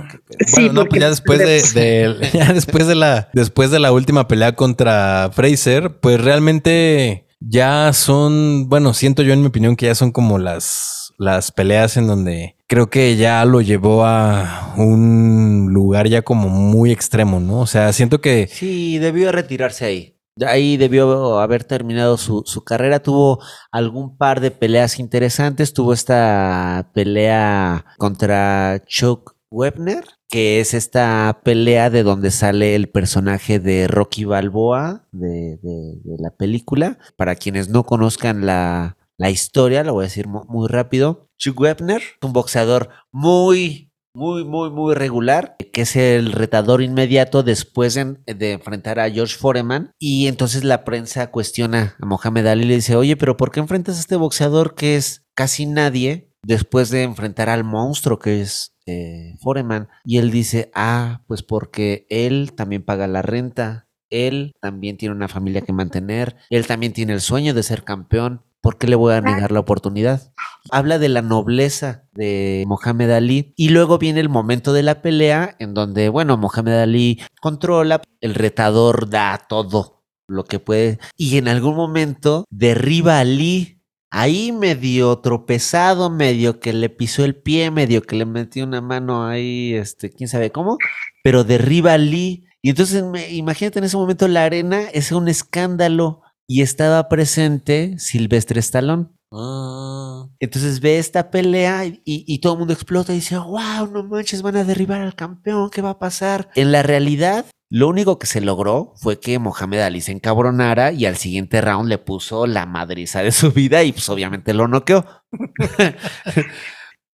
Sí, 0.46 0.64
bueno, 0.64 0.87
pues 0.87 1.00
ya 1.00 1.08
después 1.10 1.38
de, 1.38 2.31
ya 2.32 2.52
después 2.52 2.88
de 2.88 2.96
la 2.96 3.31
después 3.32 3.70
de 3.70 3.78
la 3.78 3.93
última 3.93 4.26
pelea 4.26 4.56
contra 4.56 5.31
Fraser, 5.32 6.00
pues 6.00 6.20
realmente 6.20 7.28
ya 7.40 7.92
son, 7.92 8.69
bueno, 8.69 8.94
siento 8.94 9.22
yo 9.22 9.32
en 9.32 9.40
mi 9.40 9.48
opinión 9.48 9.76
que 9.76 9.86
ya 9.86 9.94
son 9.94 10.12
como 10.12 10.38
las 10.38 11.04
las 11.19 11.52
peleas 11.52 11.96
en 11.96 12.06
donde 12.06 12.56
creo 12.66 12.90
que 12.90 13.16
ya 13.16 13.44
lo 13.44 13.60
llevó 13.60 14.04
a 14.04 14.75
un 14.76 15.69
lugar 15.70 16.08
ya 16.08 16.22
como 16.22 16.48
muy 16.48 16.90
extremo, 16.90 17.40
¿no? 17.40 17.60
O 17.60 17.66
sea, 17.66 17.92
siento 17.92 18.20
que... 18.20 18.48
Sí, 18.48 18.98
debió 18.98 19.32
retirarse 19.32 19.84
ahí. 19.84 20.10
Ahí 20.44 20.76
debió 20.76 21.38
haber 21.38 21.62
terminado 21.62 22.16
su, 22.16 22.42
su, 22.44 22.64
carrera. 22.64 23.00
Tuvo 23.00 23.40
algún 23.70 24.16
par 24.16 24.40
de 24.40 24.50
peleas 24.50 24.98
interesantes. 24.98 25.72
Tuvo 25.72 25.92
esta 25.92 26.90
pelea 26.92 27.84
contra 27.98 28.82
Chuck 28.84 29.36
Webner, 29.48 30.05
que 30.34 30.58
es 30.58 30.74
esta 30.74 31.43
pelea 31.44 31.91
de 31.91 32.03
donde 32.03 32.32
sale 32.32 32.74
el 32.74 32.88
personaje 32.88 33.60
de 33.60 33.86
Rocky 33.86 34.24
Balboa 34.24 35.06
de, 35.12 35.60
de, 35.62 35.94
de 36.03 36.17
la 36.19 36.31
película. 36.31 36.98
Para 37.17 37.36
quienes 37.36 37.69
no 37.69 37.84
conozcan 37.84 38.44
la, 38.44 38.96
la 39.17 39.31
historia, 39.31 39.84
lo 39.84 39.93
voy 39.93 40.03
a 40.03 40.08
decir 40.08 40.26
muy, 40.26 40.67
rápido. 40.67 41.29
Chuck 41.38 41.60
Webner, 41.60 42.03
un 42.20 42.32
boxeador 42.32 42.88
muy, 43.12 43.93
muy, 44.12 44.44
muy, 44.44 44.70
muy 44.70 44.96
regular, 44.96 45.55
que 45.72 45.82
es 45.82 45.94
el 45.94 46.32
retador 46.32 46.82
inmediato 46.82 47.44
después 47.44 47.94
de, 47.94 48.50
enfrentar 48.50 48.98
a 48.98 49.08
George 49.08 49.36
Foreman. 49.36 49.93
Y 50.00 50.26
entonces 50.26 50.64
la 50.64 50.82
prensa 50.82 51.31
cuestiona 51.31 51.94
a 52.00 52.06
Mohamed 52.06 52.48
Ali 52.48 52.64
y 52.64 52.67
le 52.70 52.74
dice, 52.74 52.96
oye, 52.96 53.17
pero 53.17 53.36
¿por 53.36 53.53
qué 53.53 53.60
enfrentas 53.60 53.98
a 53.98 54.00
este 54.00 54.17
boxeador 54.17 54.74
que 54.74 54.96
es 54.96 55.24
casi 55.36 55.67
nadie 55.67 56.33
después 56.44 56.91
de 56.91 57.03
enfrentar 57.03 57.48
al 57.48 57.65
monstruo 57.65 58.19
que 58.19 58.41
es 58.41 58.74
eh, 58.86 59.36
Foreman? 59.41 59.89
Y 60.05 60.19
él 60.19 60.31
dice, 60.31 60.70
ah, 60.74 61.22
pues 61.27 61.43
porque 61.43 62.06
él 62.10 62.53
también 62.55 62.84
paga 62.84 63.06
la 63.06 63.22
renta. 63.22 63.89
Él 64.10 64.53
también 64.60 64.96
tiene 64.96 65.15
una 65.15 65.29
familia 65.29 65.63
que 65.63 65.72
mantener, 65.72 66.36
él 66.48 66.67
también 66.67 66.93
tiene 66.93 67.15
el 67.15 67.20
sueño 67.20 67.53
de 67.53 67.65
ser 67.65 67.82
campeón, 67.82 68.44
¿por 68.65 68.79
qué 68.79 68.86
le 68.86 68.96
voy 68.96 69.13
a 69.13 69.20
negar 69.20 69.53
la 69.53 69.60
oportunidad? 69.60 70.32
Habla 70.70 70.98
de 70.98 71.10
la 71.10 71.20
nobleza 71.20 72.08
de 72.13 72.65
Mohamed 72.67 73.10
Ali 73.10 73.53
y 73.56 73.69
luego 73.69 73.98
viene 73.98 74.20
el 74.20 74.31
momento 74.31 74.72
de 74.72 74.82
la 74.82 75.03
pelea 75.03 75.55
en 75.58 75.74
donde, 75.74 76.08
bueno, 76.08 76.39
Mohamed 76.39 76.81
Ali 76.81 77.20
controla, 77.43 78.01
el 78.22 78.34
retador 78.34 79.10
da 79.10 79.39
todo 79.48 80.03
lo 80.27 80.44
que 80.44 80.60
puede 80.60 80.98
y 81.15 81.36
en 81.36 81.48
algún 81.48 81.77
momento 81.77 82.46
derriba 82.48 83.19
a 83.19 83.20
Ali. 83.20 83.82
Ahí 84.17 84.53
medio 84.53 85.19
tropezado, 85.19 86.09
medio 86.09 86.61
que 86.61 86.73
le 86.73 86.89
pisó 86.89 87.25
el 87.25 87.35
pie, 87.35 87.73
medio 87.73 88.01
que 88.03 88.15
le 88.15 88.25
metió 88.25 88.63
una 88.63 88.81
mano 88.81 89.27
ahí, 89.27 89.75
este, 89.75 90.13
quién 90.13 90.29
sabe 90.29 90.53
cómo, 90.53 90.79
pero 91.25 91.43
derriba 91.43 91.91
a 91.91 91.94
Ali. 91.94 92.44
Y 92.63 92.71
entonces 92.71 93.03
imagínate 93.33 93.81
en 93.81 93.87
ese 93.87 93.97
momento 93.97 94.29
la 94.29 94.44
arena 94.44 94.83
es 94.93 95.11
un 95.11 95.27
escándalo 95.27 96.23
y 96.47 96.63
estaba 96.63 97.09
presente 97.09 97.99
Silvestre 97.99 98.61
Stallone. 98.61 99.09
Ah. 99.33 100.29
Entonces 100.39 100.79
ve 100.79 100.99
esta 100.99 101.33
pelea 101.33 101.83
y, 102.05 102.39
todo 102.39 102.53
el 102.53 102.59
mundo 102.61 102.73
explota 102.73 103.13
y 103.13 103.17
dice, 103.17 103.37
wow, 103.37 103.91
no 103.93 104.05
manches, 104.05 104.43
van 104.43 104.56
a 104.56 104.63
derribar 104.63 105.01
al 105.01 105.17
campeón, 105.17 105.71
¿qué 105.71 105.83
va 105.83 105.91
a 105.91 105.99
pasar? 105.99 106.51
En 106.55 106.71
la 106.71 106.85
realidad, 106.85 107.47
Lo 107.74 107.88
único 107.88 108.20
que 108.20 108.28
se 108.28 108.40
logró 108.40 108.93
fue 108.94 109.19
que 109.19 109.40
Mohamed 109.40 109.81
Ali 109.81 110.00
se 110.00 110.12
encabronara 110.12 110.93
y 110.93 111.06
al 111.06 111.16
siguiente 111.16 111.60
round 111.60 111.88
le 111.88 111.98
puso 111.98 112.46
la 112.46 112.66
madriza 112.66 113.20
de 113.24 113.32
su 113.32 113.50
vida 113.50 113.82
y 113.82 113.90
pues 113.90 114.08
obviamente 114.08 114.54
lo 114.54 114.69
noqueó. 114.69 115.04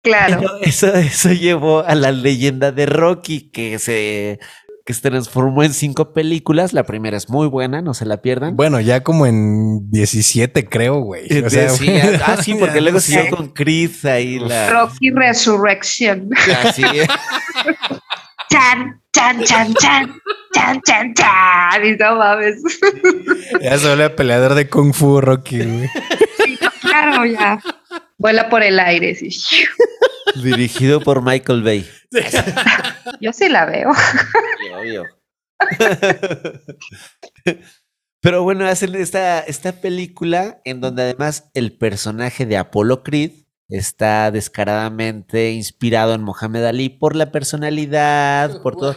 Claro. 0.03 0.59
eso, 0.61 0.93
eso 0.93 1.33
llevó 1.33 1.81
a 1.81 1.95
la 1.95 2.13
leyenda 2.13 2.73
de 2.73 2.85
Rocky 2.85 3.51
que 3.51 3.79
se 3.79 4.39
que 4.85 4.93
se 4.93 5.01
transformó 5.01 5.63
en 5.63 5.73
cinco 5.73 6.13
películas. 6.13 6.75
La 6.75 6.85
primera 6.85 7.17
es 7.17 7.31
muy 7.31 7.47
buena, 7.47 7.81
no 7.81 7.95
se 7.95 8.05
la 8.05 8.21
pierdan. 8.21 8.55
Bueno, 8.55 8.81
ya 8.81 9.03
como 9.03 9.27
en 9.27 9.91
17 9.91 10.69
creo, 10.69 11.01
güey. 11.01 11.25
O 11.43 11.49
sea, 11.49 11.71
sí, 11.71 11.89
ah, 12.23 12.37
sí, 12.43 12.55
porque 12.55 12.83
luego 12.83 13.01
siguió 13.01 13.31
con 13.35 13.49
Chris 13.49 14.05
ahí 14.05 14.39
la... 14.39 14.71
Rocky 14.71 15.11
Resurrection. 15.11 16.29
Así 16.65 16.83
chan, 18.51 19.01
chan, 19.13 19.45
chan, 19.45 19.75
chan, 19.75 20.21
chan, 20.55 20.81
chan, 20.83 21.15
chan. 21.15 21.85
Y 21.85 21.97
no 21.97 22.17
mames. 22.17 22.63
Ya 23.61 23.79
se 23.79 23.87
vuelve 23.87 24.11
peleador 24.11 24.55
de 24.55 24.69
Kung 24.69 24.93
Fu, 24.93 25.21
Rocky, 25.21 25.59
güey. 25.59 25.89
Sí, 26.45 26.59
claro, 26.81 27.25
ya. 27.25 27.61
Vuela 28.19 28.49
por 28.49 28.63
el 28.63 28.79
aire, 28.79 29.15
sí. 29.15 29.31
Dirigido 30.43 31.01
por 31.01 31.23
Michael 31.23 31.63
Bay. 31.63 31.89
Yo 33.21 33.33
sí 33.33 33.49
la 33.49 33.67
veo. 33.67 33.91
Obvio. 34.79 35.05
Pero 38.21 38.43
bueno, 38.43 38.67
hacen 38.67 38.95
esta, 38.95 39.41
esta 39.41 39.81
película 39.81 40.61
en 40.65 40.81
donde 40.81 41.03
además 41.03 41.51
el 41.55 41.77
personaje 41.77 42.47
de 42.47 42.57
Apollo 42.57 43.03
Creed 43.03 43.44
está 43.77 44.31
descaradamente 44.31 45.53
inspirado 45.53 46.15
en 46.15 46.23
Mohamed 46.23 46.65
Ali 46.65 46.89
por 46.89 47.17
la 47.17 47.33
personalidad, 47.33 48.61
por 48.63 48.77
todo. 48.77 48.97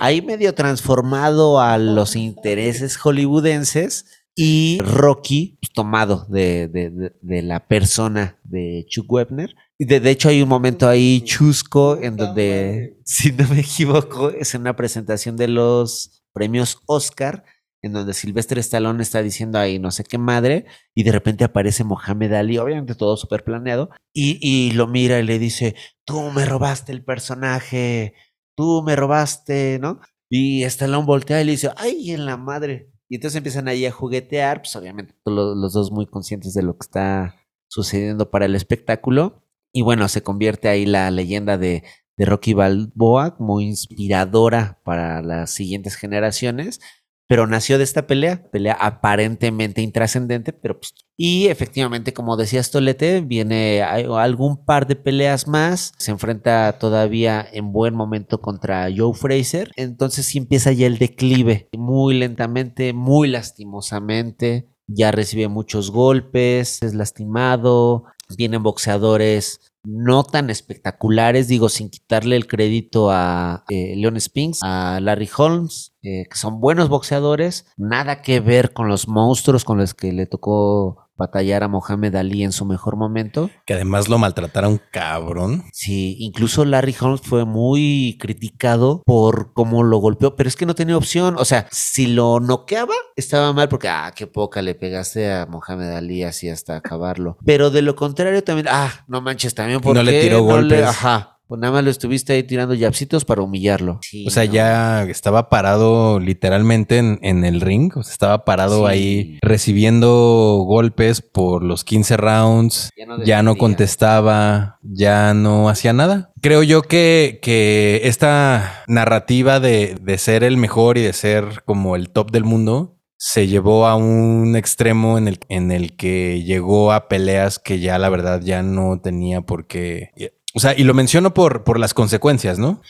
Ahí 0.00 0.22
medio 0.22 0.54
transformado 0.54 1.60
a 1.60 1.78
los 1.78 2.16
intereses 2.16 2.96
hollywoodenses 2.96 4.06
y 4.34 4.78
Rocky, 4.82 5.58
pues, 5.60 5.72
tomado 5.72 6.24
de, 6.28 6.68
de, 6.68 7.12
de, 7.20 7.42
la 7.42 7.66
persona 7.66 8.38
de 8.44 8.86
Chuck 8.88 9.10
Webner. 9.10 9.56
De, 9.80 9.98
de, 9.98 10.10
hecho 10.10 10.28
hay 10.28 10.42
un 10.42 10.48
momento 10.48 10.88
ahí 10.88 11.22
chusco 11.22 11.98
en 12.00 12.16
donde, 12.16 13.00
si 13.04 13.32
no 13.32 13.48
me 13.48 13.60
equivoco, 13.60 14.30
es 14.30 14.54
en 14.54 14.60
una 14.60 14.76
presentación 14.76 15.36
de 15.36 15.48
los 15.48 16.22
premios 16.32 16.78
Oscar, 16.86 17.44
en 17.82 17.92
donde 17.92 18.14
Sylvester 18.14 18.58
Stallone 18.58 19.02
está 19.02 19.22
diciendo 19.22 19.58
ahí 19.58 19.78
no 19.78 19.90
sé 19.90 20.04
qué 20.04 20.18
madre, 20.18 20.66
y 20.94 21.04
de 21.04 21.12
repente 21.12 21.44
aparece 21.44 21.84
Mohamed 21.84 22.32
Ali, 22.32 22.58
obviamente 22.58 22.94
todo 22.94 23.16
súper 23.16 23.44
planeado, 23.44 23.90
y, 24.12 24.38
y 24.40 24.72
lo 24.72 24.86
mira 24.86 25.18
y 25.18 25.24
le 25.24 25.38
dice, 25.38 25.74
tú 26.04 26.30
me 26.30 26.44
robaste 26.44 26.92
el 26.92 27.04
personaje, 27.04 28.14
tú 28.56 28.82
me 28.82 28.96
robaste, 28.96 29.78
¿no? 29.80 30.00
Y 30.30 30.64
Stallone 30.64 31.06
voltea 31.06 31.40
y 31.40 31.44
le 31.44 31.52
dice, 31.52 31.70
ay, 31.76 32.10
en 32.10 32.26
la 32.26 32.36
madre, 32.36 32.90
y 33.08 33.14
entonces 33.16 33.36
empiezan 33.36 33.68
ahí 33.68 33.86
a 33.86 33.92
juguetear, 33.92 34.62
pues 34.62 34.76
obviamente 34.76 35.14
los, 35.24 35.56
los 35.56 35.72
dos 35.72 35.90
muy 35.90 36.06
conscientes 36.06 36.52
de 36.54 36.62
lo 36.62 36.76
que 36.76 36.84
está 36.84 37.36
sucediendo 37.68 38.30
para 38.30 38.46
el 38.46 38.54
espectáculo. 38.54 39.42
Y 39.72 39.82
bueno, 39.82 40.08
se 40.08 40.22
convierte 40.22 40.68
ahí 40.68 40.84
la 40.84 41.10
leyenda 41.10 41.56
de, 41.56 41.84
de 42.16 42.24
Rocky 42.24 42.52
Balboa, 42.52 43.36
muy 43.38 43.64
inspiradora 43.64 44.80
para 44.84 45.22
las 45.22 45.50
siguientes 45.50 45.96
generaciones 45.96 46.80
pero 47.28 47.46
nació 47.46 47.76
de 47.76 47.84
esta 47.84 48.06
pelea, 48.06 48.42
pelea 48.50 48.72
aparentemente 48.80 49.82
intrascendente, 49.82 50.52
pero 50.54 50.80
pues, 50.80 50.94
y 51.16 51.48
efectivamente, 51.48 52.14
como 52.14 52.36
decía 52.36 52.62
Stolete, 52.62 53.20
viene 53.20 53.82
algún 53.82 54.64
par 54.64 54.86
de 54.86 54.96
peleas 54.96 55.46
más, 55.46 55.92
se 55.98 56.10
enfrenta 56.10 56.78
todavía 56.78 57.46
en 57.52 57.70
buen 57.70 57.94
momento 57.94 58.40
contra 58.40 58.88
Joe 58.94 59.12
Fraser, 59.12 59.70
entonces 59.76 60.24
sí 60.24 60.38
empieza 60.38 60.72
ya 60.72 60.86
el 60.86 60.98
declive, 60.98 61.68
muy 61.76 62.14
lentamente, 62.14 62.94
muy 62.94 63.28
lastimosamente, 63.28 64.70
ya 64.86 65.10
recibe 65.10 65.48
muchos 65.48 65.90
golpes, 65.90 66.82
es 66.82 66.94
lastimado, 66.94 68.04
vienen 68.36 68.62
boxeadores 68.62 69.60
no 69.84 70.22
tan 70.22 70.50
espectaculares, 70.50 71.48
digo, 71.48 71.68
sin 71.68 71.88
quitarle 71.88 72.36
el 72.36 72.46
crédito 72.46 73.10
a 73.10 73.64
eh, 73.70 73.94
Leon 73.96 74.20
Spinks, 74.20 74.60
a 74.62 75.00
Larry 75.00 75.30
Holmes, 75.34 75.94
eh, 76.02 76.26
que 76.30 76.36
son 76.36 76.60
buenos 76.60 76.88
boxeadores, 76.88 77.66
nada 77.76 78.20
que 78.20 78.40
ver 78.40 78.72
con 78.72 78.88
los 78.88 79.08
monstruos 79.08 79.64
con 79.64 79.78
los 79.78 79.94
que 79.94 80.12
le 80.12 80.26
tocó 80.26 81.07
batallar 81.18 81.64
a 81.64 81.68
Mohamed 81.68 82.14
Ali 82.14 82.44
en 82.44 82.52
su 82.52 82.64
mejor 82.64 82.96
momento. 82.96 83.50
Que 83.66 83.74
además 83.74 84.08
lo 84.08 84.18
maltrataron 84.18 84.80
cabrón. 84.90 85.64
Sí, 85.72 86.16
incluso 86.20 86.64
Larry 86.64 86.94
Holmes 86.98 87.20
fue 87.22 87.44
muy 87.44 88.16
criticado 88.20 89.02
por 89.04 89.52
cómo 89.52 89.82
lo 89.82 89.98
golpeó, 89.98 90.36
pero 90.36 90.48
es 90.48 90.56
que 90.56 90.66
no 90.66 90.74
tenía 90.74 90.96
opción. 90.96 91.36
O 91.38 91.44
sea, 91.44 91.66
si 91.70 92.06
lo 92.06 92.40
noqueaba, 92.40 92.94
estaba 93.16 93.52
mal 93.52 93.68
porque, 93.68 93.88
ah, 93.88 94.12
qué 94.14 94.26
poca 94.26 94.62
le 94.62 94.74
pegaste 94.74 95.30
a 95.30 95.46
Mohamed 95.46 95.90
Ali 95.90 96.22
así 96.22 96.48
hasta 96.48 96.76
acabarlo. 96.76 97.36
Pero 97.44 97.70
de 97.70 97.82
lo 97.82 97.96
contrario 97.96 98.42
también, 98.44 98.68
ah, 98.70 99.04
no 99.08 99.20
manches, 99.20 99.54
también 99.54 99.80
porque 99.80 99.98
no 99.98 100.02
le 100.04 100.20
tiró 100.20 100.42
golpes. 100.42 100.84
ajá. 100.84 101.37
Pues 101.48 101.62
nada 101.62 101.72
más 101.72 101.84
lo 101.84 101.90
estuviste 101.90 102.34
ahí 102.34 102.42
tirando 102.42 102.74
yapsitos 102.74 103.24
para 103.24 103.40
humillarlo. 103.40 104.00
Sí, 104.02 104.26
o 104.26 104.30
sea, 104.30 104.44
no. 104.44 104.52
ya 104.52 105.04
estaba 105.04 105.48
parado 105.48 106.20
literalmente 106.20 106.98
en, 106.98 107.18
en, 107.22 107.42
el 107.42 107.62
ring. 107.62 107.90
O 107.96 108.02
sea, 108.02 108.12
estaba 108.12 108.44
parado 108.44 108.86
sí. 108.86 108.92
ahí 108.92 109.38
recibiendo 109.40 110.62
golpes 110.66 111.22
por 111.22 111.64
los 111.64 111.84
15 111.84 112.16
rounds. 112.18 112.90
Ya 112.98 113.06
no, 113.06 113.24
ya 113.24 113.42
no, 113.42 113.56
contestaba, 113.56 114.78
ya 114.82 115.32
no 115.32 115.70
hacía 115.70 115.94
nada. 115.94 116.32
Creo 116.42 116.62
yo 116.62 116.82
que, 116.82 117.38
que 117.40 118.02
esta 118.04 118.84
narrativa 118.86 119.58
de, 119.58 119.96
de 120.02 120.18
ser 120.18 120.44
el 120.44 120.58
mejor 120.58 120.98
y 120.98 121.02
de 121.02 121.14
ser 121.14 121.62
como 121.64 121.96
el 121.96 122.10
top 122.10 122.30
del 122.30 122.44
mundo 122.44 122.98
se 123.16 123.48
llevó 123.48 123.86
a 123.86 123.96
un 123.96 124.54
extremo 124.54 125.18
en 125.18 125.28
el, 125.28 125.40
en 125.48 125.72
el 125.72 125.96
que 125.96 126.44
llegó 126.44 126.92
a 126.92 127.08
peleas 127.08 127.58
que 127.58 127.80
ya 127.80 127.98
la 127.98 128.10
verdad 128.10 128.40
ya 128.42 128.62
no 128.62 129.00
tenía 129.00 129.40
por 129.40 129.66
qué 129.66 130.12
o 130.54 130.60
sea, 130.60 130.74
y 130.76 130.84
lo 130.84 130.94
menciono 130.94 131.34
por, 131.34 131.64
por 131.64 131.78
las 131.78 131.94
consecuencias, 131.94 132.58
¿no? 132.58 132.80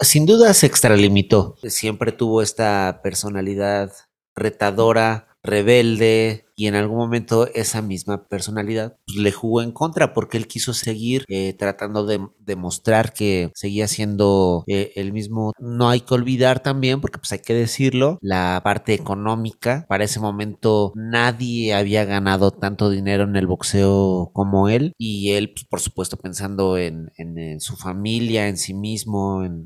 Sin 0.00 0.26
duda 0.26 0.54
se 0.54 0.66
extralimitó. 0.66 1.56
Siempre 1.62 2.12
tuvo 2.12 2.42
esta 2.42 3.00
personalidad 3.02 3.92
retadora, 4.34 5.36
rebelde, 5.42 6.46
y 6.54 6.66
en 6.66 6.74
algún 6.74 6.98
momento 6.98 7.48
esa 7.54 7.82
misma 7.82 8.28
personalidad 8.28 8.96
pues, 9.06 9.18
le 9.18 9.32
jugó 9.32 9.62
en 9.62 9.72
contra 9.72 10.12
porque 10.12 10.36
él 10.36 10.46
quiso 10.46 10.74
seguir 10.74 11.24
eh, 11.28 11.54
tratando 11.54 12.04
de 12.06 12.20
demostrar 12.38 13.12
que 13.12 13.50
seguía 13.54 13.88
siendo 13.88 14.64
eh, 14.66 14.92
el 14.96 15.12
mismo. 15.12 15.52
No 15.58 15.88
hay 15.88 16.00
que 16.00 16.14
olvidar 16.14 16.60
también, 16.60 17.00
porque 17.00 17.18
pues 17.18 17.32
hay 17.32 17.40
que 17.40 17.54
decirlo, 17.54 18.18
la 18.20 18.60
parte 18.64 18.94
económica. 18.94 19.86
Para 19.88 20.04
ese 20.04 20.20
momento 20.20 20.92
nadie 20.94 21.74
había 21.74 22.04
ganado 22.04 22.50
tanto 22.50 22.90
dinero 22.90 23.24
en 23.24 23.36
el 23.36 23.46
boxeo 23.46 24.30
como 24.32 24.68
él 24.68 24.94
y 24.98 25.32
él, 25.32 25.52
pues, 25.52 25.64
por 25.64 25.80
supuesto, 25.80 26.16
pensando 26.16 26.78
en, 26.78 27.10
en, 27.16 27.38
en 27.38 27.60
su 27.60 27.76
familia, 27.76 28.48
en 28.48 28.56
sí 28.56 28.74
mismo, 28.74 29.44
en, 29.44 29.64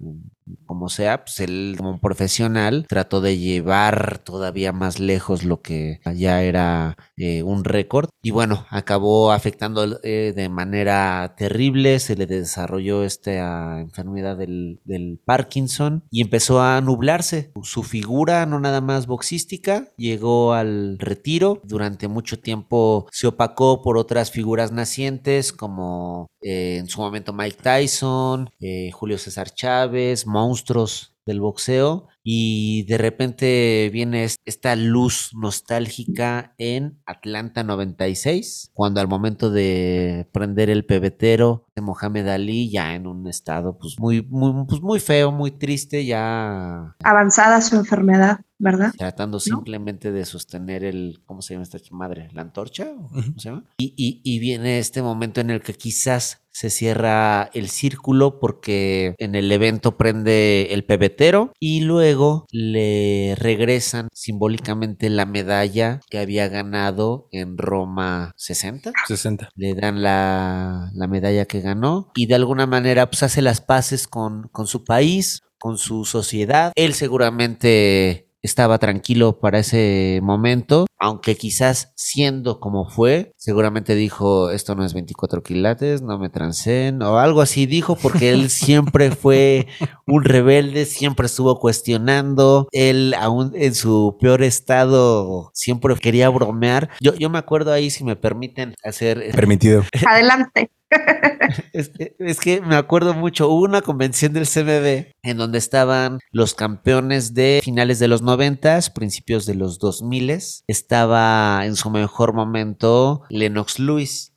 como 0.64 0.88
sea, 0.88 1.24
pues 1.24 1.40
él 1.40 1.74
como 1.76 1.98
profesional 1.98 2.86
trató 2.88 3.20
de 3.20 3.38
llevar 3.38 4.18
todavía 4.18 4.72
más 4.72 5.00
lejos 5.00 5.44
lo 5.44 5.60
que 5.60 6.00
ya 6.14 6.42
era 6.42 6.85
eh, 7.16 7.42
un 7.42 7.64
récord 7.64 8.08
y 8.22 8.30
bueno, 8.30 8.66
acabó 8.70 9.32
afectando 9.32 10.00
eh, 10.02 10.32
de 10.34 10.48
manera 10.48 11.34
terrible, 11.36 11.98
se 11.98 12.16
le 12.16 12.26
desarrolló 12.26 13.04
esta 13.04 13.80
enfermedad 13.80 14.36
del, 14.36 14.80
Parkinson 15.24 16.04
y 16.10 16.22
empezó 16.22 16.60
a 16.60 16.80
nublarse. 16.80 17.52
Su 17.62 17.82
figura, 17.82 18.46
no 18.46 18.60
nada 18.60 18.80
más 18.80 19.06
boxística, 19.06 19.92
llegó 19.96 20.52
al 20.52 20.98
retiro, 20.98 21.60
durante 21.64 22.08
mucho 22.08 22.38
tiempo 22.38 23.06
se 23.10 23.26
opacó 23.26 23.82
por 23.82 23.96
otras 23.98 24.30
figuras 24.30 24.72
nacientes 24.72 25.52
como 25.52 26.28
eh, 26.40 26.76
en 26.78 26.88
su 26.88 27.00
momento 27.00 27.32
Mike 27.32 27.58
Tyson, 27.62 28.50
Julio 28.92 29.18
César 29.18 29.50
Chávez, 29.50 30.26
monstruos 30.26 31.16
del 31.24 31.40
boxeo 31.40 32.08
y 32.28 32.82
de 32.88 32.98
repente 32.98 33.88
viene 33.92 34.26
esta 34.44 34.74
luz 34.74 35.30
nostálgica 35.32 36.54
en 36.58 36.98
Atlanta 37.06 37.62
96, 37.62 38.72
cuando 38.74 39.00
al 39.00 39.06
momento 39.06 39.52
de 39.52 40.28
prender 40.32 40.68
el 40.68 40.84
pebetero 40.84 41.68
de 41.76 41.82
Mohamed 41.82 42.26
Ali 42.26 42.68
ya 42.68 42.96
en 42.96 43.06
un 43.06 43.28
estado 43.28 43.78
pues 43.78 44.00
muy, 44.00 44.22
muy, 44.22 44.66
pues 44.66 44.82
muy 44.82 44.98
feo, 44.98 45.30
muy 45.30 45.52
triste, 45.52 46.04
ya 46.04 46.96
avanzada 47.04 47.60
su 47.60 47.76
enfermedad. 47.76 48.40
¿Verdad? 48.58 48.92
Tratando 48.96 49.36
¿No? 49.36 49.40
simplemente 49.40 50.12
de 50.12 50.24
sostener 50.24 50.84
el, 50.84 51.20
¿cómo 51.26 51.42
se 51.42 51.54
llama 51.54 51.64
esta 51.64 51.78
madre? 51.90 52.28
¿La 52.32 52.42
antorcha? 52.42 52.92
¿Cómo 52.94 53.22
se 53.38 53.48
llama? 53.48 53.64
Y, 53.78 53.94
y, 53.96 54.20
y, 54.24 54.38
viene 54.38 54.78
este 54.78 55.02
momento 55.02 55.40
en 55.40 55.50
el 55.50 55.60
que 55.60 55.74
quizás 55.74 56.42
se 56.50 56.70
cierra 56.70 57.50
el 57.52 57.68
círculo 57.68 58.40
porque 58.40 59.14
en 59.18 59.34
el 59.34 59.52
evento 59.52 59.98
prende 59.98 60.68
el 60.70 60.86
pebetero 60.86 61.52
y 61.60 61.80
luego 61.80 62.46
le 62.50 63.34
regresan 63.36 64.08
simbólicamente 64.14 65.10
la 65.10 65.26
medalla 65.26 66.00
que 66.08 66.18
había 66.18 66.48
ganado 66.48 67.28
en 67.30 67.58
Roma 67.58 68.32
60. 68.36 68.92
60. 69.06 69.50
Le 69.54 69.74
dan 69.74 70.02
la, 70.02 70.90
la 70.94 71.06
medalla 71.08 71.44
que 71.44 71.60
ganó 71.60 72.10
y 72.14 72.24
de 72.24 72.36
alguna 72.36 72.66
manera 72.66 73.10
pues 73.10 73.22
hace 73.22 73.42
las 73.42 73.60
paces 73.60 74.08
con, 74.08 74.48
con 74.48 74.66
su 74.66 74.82
país 74.84 75.42
con 75.58 75.78
su 75.78 76.04
sociedad. 76.04 76.72
Él 76.76 76.94
seguramente 76.94 78.25
estaba 78.46 78.78
tranquilo 78.78 79.38
para 79.38 79.58
ese 79.58 80.20
momento, 80.22 80.86
aunque 80.98 81.36
quizás 81.36 81.92
siendo 81.96 82.60
como 82.60 82.88
fue, 82.88 83.32
seguramente 83.36 83.94
dijo, 83.94 84.50
esto 84.50 84.74
no 84.74 84.84
es 84.84 84.94
24 84.94 85.42
quilates, 85.42 86.02
no 86.02 86.18
me 86.18 86.30
trancen, 86.30 87.02
o 87.02 87.18
algo 87.18 87.42
así 87.42 87.66
dijo, 87.66 87.96
porque 87.96 88.30
él 88.30 88.50
siempre 88.50 89.10
fue 89.10 89.66
un 90.06 90.24
rebelde, 90.24 90.84
siempre 90.84 91.26
estuvo 91.26 91.58
cuestionando, 91.58 92.68
él 92.72 93.14
aún 93.18 93.52
en 93.54 93.74
su 93.74 94.16
peor 94.20 94.42
estado 94.42 95.50
siempre 95.52 95.94
quería 95.96 96.28
bromear. 96.28 96.90
Yo, 97.00 97.14
yo 97.14 97.30
me 97.30 97.38
acuerdo 97.38 97.72
ahí, 97.72 97.90
si 97.90 98.04
me 98.04 98.16
permiten 98.16 98.74
hacer... 98.84 99.30
Permitido. 99.32 99.82
Adelante. 100.08 100.70
Es, 101.72 101.92
es, 102.18 102.40
que 102.40 102.60
me 102.60 102.76
acuerdo 102.76 103.14
mucho, 103.14 103.48
hubo 103.48 103.62
una 103.62 103.80
convención 103.80 104.32
del 104.32 104.48
CMB 104.48 105.12
en 105.22 105.36
donde 105.36 105.58
estaban 105.58 106.18
los 106.30 106.54
campeones 106.54 107.34
de 107.34 107.60
finales 107.62 107.98
de 107.98 108.08
los 108.08 108.20
noventas, 108.20 108.90
principios 108.90 109.46
de 109.46 109.54
los 109.54 109.78
dos 109.78 110.02
miles. 110.02 110.64
Estaba 110.66 111.64
en 111.64 111.76
su 111.76 111.90
mejor 111.90 112.34
momento 112.34 113.22
Lennox 113.30 113.78
Lewis 113.78 114.36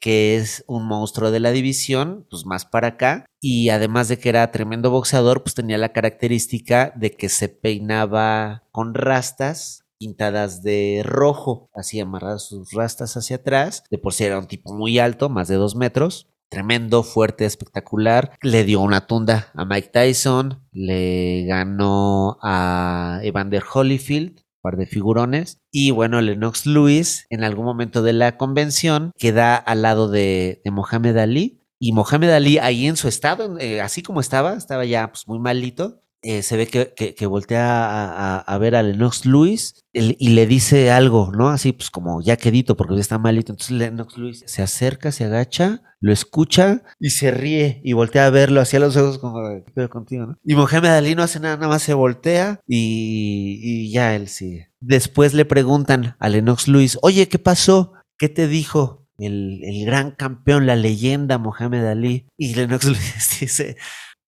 que 0.00 0.36
es 0.36 0.64
un 0.66 0.86
monstruo 0.86 1.30
de 1.30 1.40
la 1.40 1.52
división, 1.52 2.26
pues 2.30 2.46
más 2.46 2.64
para 2.64 2.88
acá, 2.88 3.26
y 3.38 3.68
además 3.68 4.08
de 4.08 4.18
que 4.18 4.30
era 4.30 4.50
tremendo 4.50 4.90
boxeador, 4.90 5.42
pues 5.42 5.54
tenía 5.54 5.76
la 5.78 5.92
característica 5.92 6.92
de 6.96 7.12
que 7.12 7.28
se 7.28 7.50
peinaba 7.50 8.64
con 8.72 8.94
rastas 8.94 9.84
pintadas 10.00 10.62
de 10.62 11.02
rojo, 11.04 11.70
así 11.74 12.00
amarradas 12.00 12.48
sus 12.48 12.72
rastas 12.72 13.16
hacia 13.16 13.36
atrás. 13.36 13.84
De 13.90 13.98
por 13.98 14.14
sí 14.14 14.24
era 14.24 14.38
un 14.38 14.46
tipo 14.46 14.72
muy 14.74 14.98
alto, 14.98 15.28
más 15.28 15.46
de 15.46 15.56
dos 15.56 15.76
metros. 15.76 16.26
Tremendo, 16.48 17.04
fuerte, 17.04 17.44
espectacular. 17.44 18.32
Le 18.42 18.64
dio 18.64 18.80
una 18.80 19.06
tunda 19.06 19.52
a 19.54 19.64
Mike 19.64 19.90
Tyson. 19.92 20.66
Le 20.72 21.44
ganó 21.44 22.38
a 22.42 23.20
Evander 23.22 23.62
Holyfield 23.72 24.40
par 24.60 24.76
de 24.76 24.86
figurones. 24.86 25.60
Y 25.70 25.90
bueno, 25.90 26.20
Lennox 26.20 26.66
Lewis 26.66 27.26
en 27.30 27.44
algún 27.44 27.64
momento 27.64 28.02
de 28.02 28.12
la 28.12 28.36
convención 28.36 29.12
queda 29.18 29.56
al 29.56 29.82
lado 29.82 30.08
de, 30.08 30.62
Mohamed 30.64 31.16
Ali. 31.18 31.62
Y 31.78 31.92
Mohamed 31.92 32.30
Ali 32.30 32.58
ahí 32.58 32.86
en 32.86 32.96
su 32.96 33.08
estado, 33.08 33.58
eh, 33.58 33.80
así 33.80 34.02
como 34.02 34.20
estaba, 34.20 34.52
estaba 34.54 34.84
ya 34.84 35.10
pues, 35.12 35.26
muy 35.26 35.38
malito, 35.38 36.02
eh, 36.22 36.42
se 36.42 36.56
ve 36.56 36.66
que, 36.66 36.92
que, 36.94 37.26
voltea 37.26 38.38
a, 38.38 38.58
ver 38.58 38.76
a 38.76 38.82
Lennox 38.82 39.24
Lewis 39.24 39.74
y 39.92 40.28
le 40.30 40.46
dice 40.46 40.90
algo, 40.90 41.32
¿no? 41.32 41.48
Así 41.48 41.72
pues 41.72 41.90
como 41.90 42.20
ya 42.20 42.36
quedito 42.36 42.76
porque 42.76 43.00
está 43.00 43.18
malito. 43.18 43.52
Entonces 43.52 43.76
Lennox 43.76 44.18
Lewis 44.18 44.44
se 44.46 44.62
acerca, 44.62 45.12
se 45.12 45.24
agacha, 45.24 45.82
lo 46.00 46.12
escucha 46.12 46.82
y 46.98 47.10
se 47.10 47.30
ríe 47.30 47.80
y 47.84 47.94
voltea 47.94 48.26
a 48.26 48.30
verlo 48.30 48.60
hacia 48.60 48.80
los 48.80 48.96
ojos 48.96 49.18
como, 49.18 49.40
¿qué 49.74 49.88
contigo, 49.88 50.26
no? 50.26 50.38
Y 50.44 50.54
Mohamed 50.54 50.90
Ali 50.90 51.14
no 51.14 51.22
hace 51.22 51.40
nada, 51.40 51.56
nada 51.56 51.68
más 51.68 51.82
se 51.82 51.94
voltea 51.94 52.60
y, 52.66 53.60
y 53.62 53.90
ya 53.90 54.14
él 54.14 54.28
sigue. 54.28 54.70
Después 54.80 55.32
le 55.32 55.46
preguntan 55.46 56.16
a 56.18 56.28
Lennox 56.28 56.68
Lewis, 56.68 56.98
oye, 57.00 57.28
¿qué 57.28 57.38
pasó? 57.38 57.94
¿Qué 58.18 58.28
te 58.28 58.46
dijo? 58.46 59.06
El, 59.18 59.60
el 59.64 59.84
gran 59.84 60.12
campeón, 60.12 60.66
la 60.66 60.76
leyenda 60.76 61.38
Mohamed 61.38 61.86
Ali. 61.86 62.26
Y 62.36 62.54
Lennox 62.54 62.84
Lewis 62.86 63.38
dice, 63.40 63.76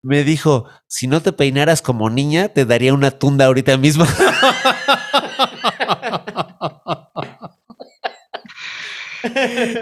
me 0.03 0.25
dijo, 0.25 0.67
si 0.89 1.07
no 1.07 1.23
te 1.23 1.33
peinaras 1.33 1.81
como 1.83 2.11
niña, 2.11 2.49
te 2.49 2.65
daría 2.65 2.93
una 2.95 3.11
tunda 3.13 3.47
ahorita 3.47 3.77
mismo. 3.79 4.05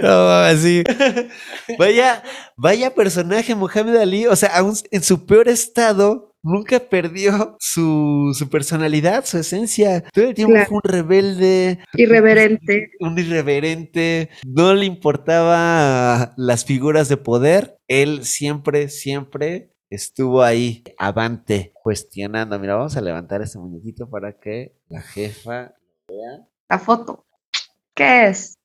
No, 0.02 0.30
así. 0.30 0.84
Vaya, 1.78 2.22
vaya 2.56 2.94
personaje 2.94 3.54
Mohamed 3.54 3.96
Ali. 3.96 4.26
O 4.26 4.36
sea, 4.36 4.50
aún 4.56 4.74
en 4.90 5.02
su 5.02 5.24
peor 5.24 5.48
estado, 5.48 6.34
nunca 6.42 6.78
perdió 6.78 7.56
su, 7.58 8.34
su 8.38 8.48
personalidad, 8.50 9.24
su 9.24 9.38
esencia. 9.38 10.02
Todo 10.12 10.26
el 10.28 10.34
tiempo 10.34 10.52
Claro. 10.54 10.68
fue 10.68 10.76
un 10.76 10.82
rebelde. 10.92 11.78
Irreverente. 11.94 12.90
Un 13.00 13.18
irreverente. 13.18 14.28
No 14.46 14.74
le 14.74 14.84
importaba 14.84 16.34
las 16.36 16.64
figuras 16.66 17.08
de 17.08 17.16
poder. 17.16 17.78
Él 17.88 18.24
siempre, 18.24 18.88
siempre 18.90 19.70
estuvo 19.90 20.42
ahí, 20.42 20.84
avante, 20.96 21.72
cuestionando. 21.82 22.58
Mira, 22.58 22.76
vamos 22.76 22.96
a 22.96 23.00
levantar 23.00 23.42
este 23.42 23.58
muñequito 23.58 24.08
para 24.08 24.38
que 24.38 24.76
la 24.88 25.02
jefa 25.02 25.74
lo 26.08 26.14
vea. 26.14 26.48
La 26.68 26.78
foto. 26.78 27.26
¿Qué 27.94 28.28
es? 28.28 28.56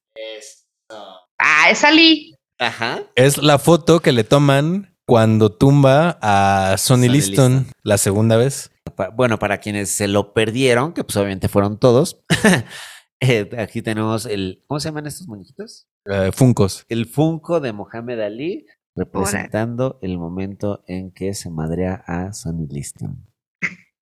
Ah, 1.38 1.70
es 1.70 1.84
Ali. 1.84 2.36
Ajá. 2.60 3.04
Es 3.16 3.38
la 3.38 3.60
foto 3.60 4.00
que 4.00 4.12
le 4.12 4.24
toman 4.24 4.96
cuando 5.06 5.52
tumba 5.52 6.18
a 6.22 6.76
Sonny 6.78 7.08
Sonny 7.08 7.18
Liston 7.18 7.54
Liston. 7.54 7.74
la 7.84 7.98
segunda 7.98 8.38
vez. 8.38 8.72
Bueno, 9.14 9.40
para 9.40 9.58
quienes 9.60 9.90
se 9.90 10.08
lo 10.08 10.34
perdieron, 10.34 10.94
que 10.94 11.04
pues 11.04 11.18
obviamente 11.18 11.50
fueron 11.50 11.80
todos, 11.80 12.24
eh, 13.20 13.50
aquí 13.58 13.82
tenemos 13.82 14.26
el, 14.26 14.64
¿cómo 14.68 14.80
se 14.80 14.88
llaman 14.88 15.08
estos 15.08 15.28
muñequitos? 15.28 15.88
Eh, 16.06 16.32
Funcos. 16.34 16.86
El 16.88 17.08
Funko 17.08 17.60
de 17.60 17.74
Mohamed 17.74 18.22
Ali, 18.22 18.66
representando 18.96 20.00
el 20.02 20.18
momento 20.18 20.84
en 20.88 21.12
que 21.12 21.34
se 21.34 21.50
madrea 21.50 22.04
a 22.08 22.34
Sonny 22.34 22.68
Liston. 22.68 23.26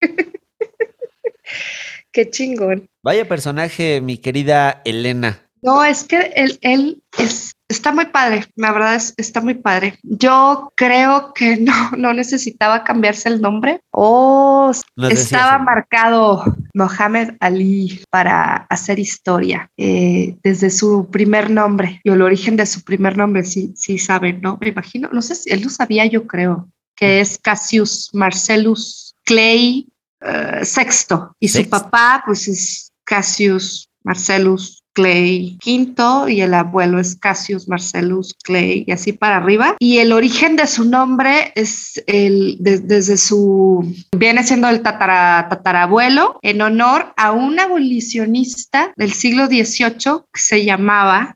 Qué 2.11 2.29
chingón. 2.29 2.89
Vaya 3.01 3.27
personaje, 3.27 4.01
mi 4.01 4.17
querida 4.17 4.81
Elena. 4.85 5.49
No, 5.63 5.83
es 5.83 6.03
que 6.03 6.33
él, 6.35 6.59
él 6.61 7.01
es, 7.17 7.55
está 7.69 7.93
muy 7.93 8.05
padre, 8.07 8.45
la 8.55 8.71
verdad 8.73 8.95
es, 8.95 9.13
está 9.17 9.39
muy 9.39 9.55
padre. 9.55 9.97
Yo 10.03 10.71
creo 10.75 11.33
que 11.33 11.57
no, 11.61 11.91
no 11.97 12.13
necesitaba 12.13 12.83
cambiarse 12.83 13.29
el 13.29 13.41
nombre. 13.41 13.79
O 13.91 14.71
Nos 14.95 15.09
decías, 15.09 15.31
estaba 15.31 15.57
marcado 15.59 16.43
Mohamed 16.73 17.35
Ali 17.39 18.01
para 18.09 18.67
hacer 18.69 18.99
historia 18.99 19.69
eh, 19.77 20.35
desde 20.43 20.69
su 20.69 21.09
primer 21.09 21.49
nombre. 21.49 22.01
Y 22.03 22.09
el 22.09 22.21
origen 22.21 22.57
de 22.57 22.65
su 22.65 22.81
primer 22.81 23.17
nombre, 23.17 23.45
sí, 23.45 23.73
sí 23.75 23.97
saben, 23.97 24.41
¿no? 24.41 24.57
Me 24.59 24.69
imagino, 24.69 25.09
no 25.13 25.21
sé 25.21 25.35
si 25.35 25.49
él 25.49 25.61
lo 25.61 25.69
sabía, 25.69 26.05
yo 26.05 26.27
creo, 26.27 26.69
que 26.95 27.21
es 27.21 27.37
Cassius 27.37 28.09
Marcellus 28.13 29.15
Clay 29.23 29.87
eh, 30.19 30.65
Sexto. 30.65 31.35
Y 31.39 31.47
su 31.47 31.67
papá 31.69 32.21
pues 32.25 32.47
es 32.49 32.91
Cassius 33.05 33.89
Marcellus 34.03 34.82
Clay 34.93 35.57
quinto 35.59 36.27
y 36.29 36.41
el 36.41 36.53
abuelo 36.53 36.99
es 36.99 37.15
Cassius 37.15 37.67
Marcellus 37.67 38.33
Clay 38.43 38.83
y 38.87 38.91
así 38.91 39.11
para 39.13 39.37
arriba. 39.37 39.75
Y 39.79 39.97
el 39.97 40.11
origen 40.13 40.55
de 40.55 40.67
su 40.67 40.85
nombre 40.85 41.51
es 41.55 42.01
el 42.07 42.57
de- 42.59 42.79
desde 42.79 43.17
su 43.17 43.83
viene 44.15 44.43
siendo 44.43 44.69
el 44.69 44.81
tatara, 44.81 45.47
tatarabuelo 45.49 46.39
en 46.41 46.61
honor 46.61 47.13
a 47.17 47.31
un 47.31 47.59
abolicionista 47.59 48.93
del 48.95 49.13
siglo 49.13 49.47
XVIII 49.47 50.21
que 50.31 50.39
se 50.39 50.63
llamaba 50.65 51.35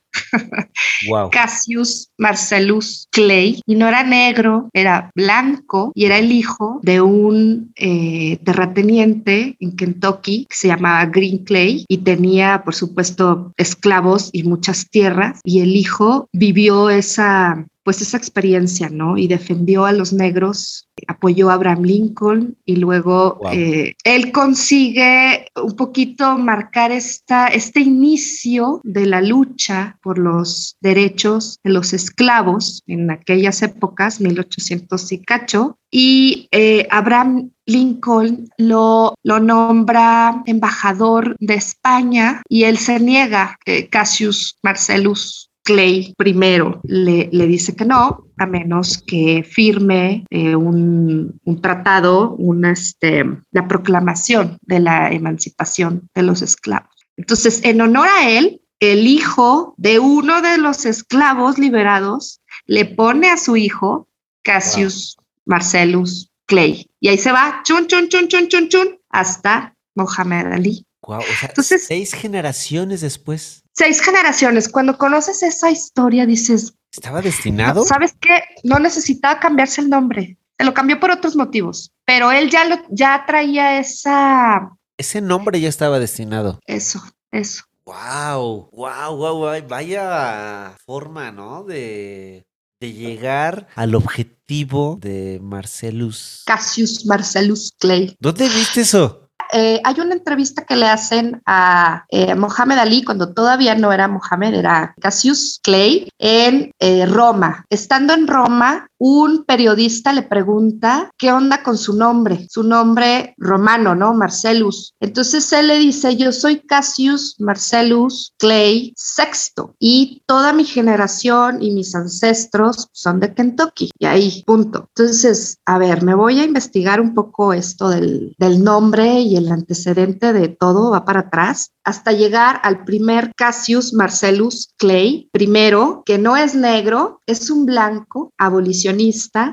Wow. 1.08 1.30
Cassius 1.30 2.10
Marcellus 2.18 3.08
Clay. 3.12 3.62
Y 3.66 3.76
no 3.76 3.88
era 3.88 4.04
negro, 4.04 4.70
era 4.74 5.12
blanco. 5.16 5.92
Y 5.94 6.06
era 6.06 6.18
el 6.18 6.32
hijo 6.32 6.80
de 6.84 7.02
un 7.02 7.72
eh, 7.76 8.38
terrateniente 8.44 9.56
en 9.60 9.76
Kentucky 9.76 10.46
que 10.50 10.56
se 10.56 10.68
llamaba 10.68 11.06
Green 11.06 11.44
Clay. 11.44 11.86
Y 11.88 12.00
tenía, 12.00 12.64
por 12.64 12.76
supuesto, 12.76 13.54
esclavos 13.58 14.30
y 14.34 14.44
muchas 14.44 14.90
tierras. 14.90 15.40
Y 15.44 15.62
el 15.62 15.76
hijo 15.76 16.30
vivió 16.34 16.90
esa 16.90 17.66
pues 17.88 18.02
esa 18.02 18.18
experiencia, 18.18 18.90
¿no? 18.90 19.18
Y 19.18 19.30
defendió 19.30 19.86
a 19.86 19.94
los 19.94 20.12
negros, 20.12 20.90
apoyó 21.08 21.50
a 21.50 21.54
Abraham 21.54 21.84
Lincoln 21.84 22.58
y 22.66 22.76
luego 22.76 23.38
Wow. 23.42 23.54
eh, 23.54 23.96
él 24.04 24.34
consigue 24.34 25.46
un 25.56 25.74
poquito 25.78 26.38
marcar 26.38 26.92
esta, 26.92 27.48
este 27.48 27.80
inicio 27.80 28.82
de 28.84 29.06
la 29.06 29.22
lucha 29.22 29.98
por 30.04 30.18
los 30.18 30.76
derechos 30.82 31.60
de 31.64 31.70
los 31.72 31.94
esclavos 31.94 32.84
en 32.88 33.10
aquellas 33.10 33.62
épocas, 33.62 34.20
1800 34.20 35.10
y 35.14 35.20
cacho, 35.20 35.78
y 35.90 36.50
eh, 36.52 36.90
Abraham 36.92 37.52
Lincoln 37.66 38.50
lo, 38.58 39.16
lo 39.24 39.40
nombra 39.40 40.44
embajador 40.46 41.38
de 41.40 41.54
España 41.54 42.42
y 42.50 42.64
él 42.64 42.78
se 42.78 43.00
niega, 43.00 43.58
eh, 43.66 43.88
Cassius 43.88 44.58
Marcellus 44.62 45.47
Clay 45.68 46.14
primero 46.18 46.80
le, 46.86 47.28
le 47.30 47.46
dice 47.46 47.76
que 47.76 47.84
no, 47.84 48.24
a 48.38 48.46
menos 48.46 49.04
que 49.06 49.44
firme 49.44 50.24
eh, 50.30 50.56
un, 50.56 51.42
un 51.44 51.62
tratado, 51.62 52.36
una, 52.38 52.72
este, 52.72 53.26
la 53.52 53.68
proclamación 53.68 54.58
de 54.62 54.80
la 54.80 55.12
emancipación 55.12 56.08
de 56.16 56.24
los 56.24 56.42
esclavos. 56.42 56.90
Entonces, 57.18 57.60
en 57.66 57.82
honor 57.82 58.08
a 58.08 58.30
él, 58.30 58.62
el 58.80 59.08
hijo 59.08 59.74
de 59.78 60.00
uno 60.00 60.42
de 60.42 60.58
los 60.58 60.86
esclavos 60.86 61.58
liberados 61.58 62.40
le 62.66 62.86
pone 62.86 63.30
a 63.30 63.36
su 63.36 63.58
hijo 63.58 64.08
Cassius 64.44 65.18
Marcellus 65.46 66.32
Clay. 66.46 66.88
Y 67.02 67.10
ahí 67.10 67.18
se 67.18 67.34
va, 67.34 67.62
chun, 67.66 67.88
chun, 67.88 68.08
chun, 68.08 68.30
chun, 68.30 68.48
chun, 68.48 68.70
chun, 68.70 69.00
hasta 69.10 69.76
Mohamed 69.96 70.46
Ali. 70.54 70.86
Wow. 71.02 71.18
O 71.20 71.22
sea, 71.40 71.50
Entonces- 71.50 71.86
seis 71.88 72.14
generaciones 72.14 73.02
después. 73.02 73.64
Seis 73.78 74.02
generaciones. 74.02 74.70
Cuando 74.70 74.98
conoces 74.98 75.44
esa 75.44 75.70
historia, 75.70 76.26
dices, 76.26 76.74
¿Estaba 76.92 77.22
destinado? 77.22 77.84
¿sabes 77.86 78.14
qué? 78.20 78.42
No 78.64 78.80
necesitaba 78.80 79.40
cambiarse 79.40 79.82
el 79.82 79.90
nombre. 79.90 80.38
Se 80.58 80.66
lo 80.66 80.74
cambió 80.74 81.00
por 81.00 81.12
otros 81.12 81.36
motivos. 81.36 81.92
pero 82.06 82.32
él 82.32 82.50
ya, 82.50 82.66
lo, 82.66 82.78
ya 82.90 83.24
traía 83.28 83.80
esa... 83.80 84.72
Ese 84.98 85.22
nombre 85.22 85.60
ya 85.62 85.70
estaba 85.70 86.00
destinado. 86.00 86.60
Eso, 86.66 87.04
eso. 87.32 87.64
Wow, 87.86 88.70
wow, 88.72 89.16
wow, 89.16 89.68
vaya 89.68 90.76
forma, 90.84 91.32
¿no? 91.32 91.64
De, 91.64 92.48
de 92.82 92.94
llegar 92.94 93.68
al 93.76 93.94
objetivo 93.94 94.98
de 95.00 95.40
Marcellus. 95.44 96.42
Cassius 96.48 97.06
Marcellus 97.06 97.72
Clay. 97.78 98.16
¿Dónde 98.20 98.50
viste 98.50 98.82
eso? 98.82 99.27
Eh, 99.54 99.82
hay 99.84 100.00
una 100.00 100.14
entrevista 100.14 100.66
que 100.66 100.76
le 100.76 100.88
hacen 100.88 101.42
a 101.46 102.06
eh, 102.10 102.36
Mohamed 102.36 102.78
Ali 102.78 103.04
cuando 103.04 103.34
todavía 103.34 103.76
no 103.76 103.92
era 103.92 104.08
Mohamed, 104.08 104.56
era 104.56 104.94
Cassius 105.00 105.60
Clay 105.64 106.10
en 106.18 106.72
eh, 106.80 107.06
Roma. 107.06 107.66
Estando 107.70 108.14
en 108.14 108.28
Roma, 108.28 108.90
un 108.98 109.46
periodista 109.46 110.14
le 110.14 110.24
pregunta 110.24 111.12
qué 111.18 111.32
onda 111.32 111.64
con 111.64 111.78
su 111.78 111.96
nombre, 111.96 112.48
su 112.50 112.64
nombre 112.64 113.36
romano, 113.38 113.96
¿no? 113.96 114.14
Marcellus. 114.14 114.94
Entonces 115.00 115.52
él 115.54 115.68
le 115.68 115.80
dice, 115.80 116.16
yo 116.16 116.32
soy 116.32 116.60
Cassius 116.60 117.36
Marcellus 117.40 118.34
Clay 118.38 118.94
VI 119.18 119.74
y 119.80 120.24
toda 120.26 120.54
mi 120.54 120.66
generación 120.66 121.62
y 121.62 121.72
mis 121.72 121.94
ancestros 121.96 122.88
son 122.92 123.20
de 123.20 123.34
Kentucky. 123.34 123.92
Y 124.00 124.06
ahí, 124.06 124.44
punto. 124.46 124.90
Entonces, 124.96 125.60
a 125.66 125.78
ver, 125.78 126.04
me 126.04 126.16
voy 126.16 126.40
a 126.40 126.44
investigar 126.44 127.00
un 127.00 127.14
poco 127.14 127.54
esto 127.54 127.90
del, 127.90 128.36
del 128.38 128.64
nombre 128.64 129.22
y 129.22 129.36
el 129.36 129.52
antecedente 129.52 130.34
de 130.34 130.50
todo 130.50 130.92
va 130.92 131.06
para 131.06 131.22
atrás 131.22 131.72
hasta 131.84 132.12
llegar 132.12 132.60
al 132.64 132.84
primer 132.84 133.32
Cassius 133.36 133.94
Marcellus 133.94 134.74
Clay, 134.78 135.30
primero, 135.32 136.04
que 136.06 136.18
no 136.18 136.36
es 136.36 136.54
negro, 136.54 137.22
es 137.26 137.50
un 137.50 137.66
blanco 137.66 138.34
abolicionista 138.38 138.87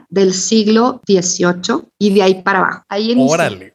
del 0.09 0.35
siglo 0.35 1.01
XVIII 1.07 1.89
y 1.99 2.15
de 2.15 2.23
ahí 2.23 2.43
para 2.43 2.59
abajo. 2.61 2.85
Ahí 2.89 3.15
Órale. 3.19 3.75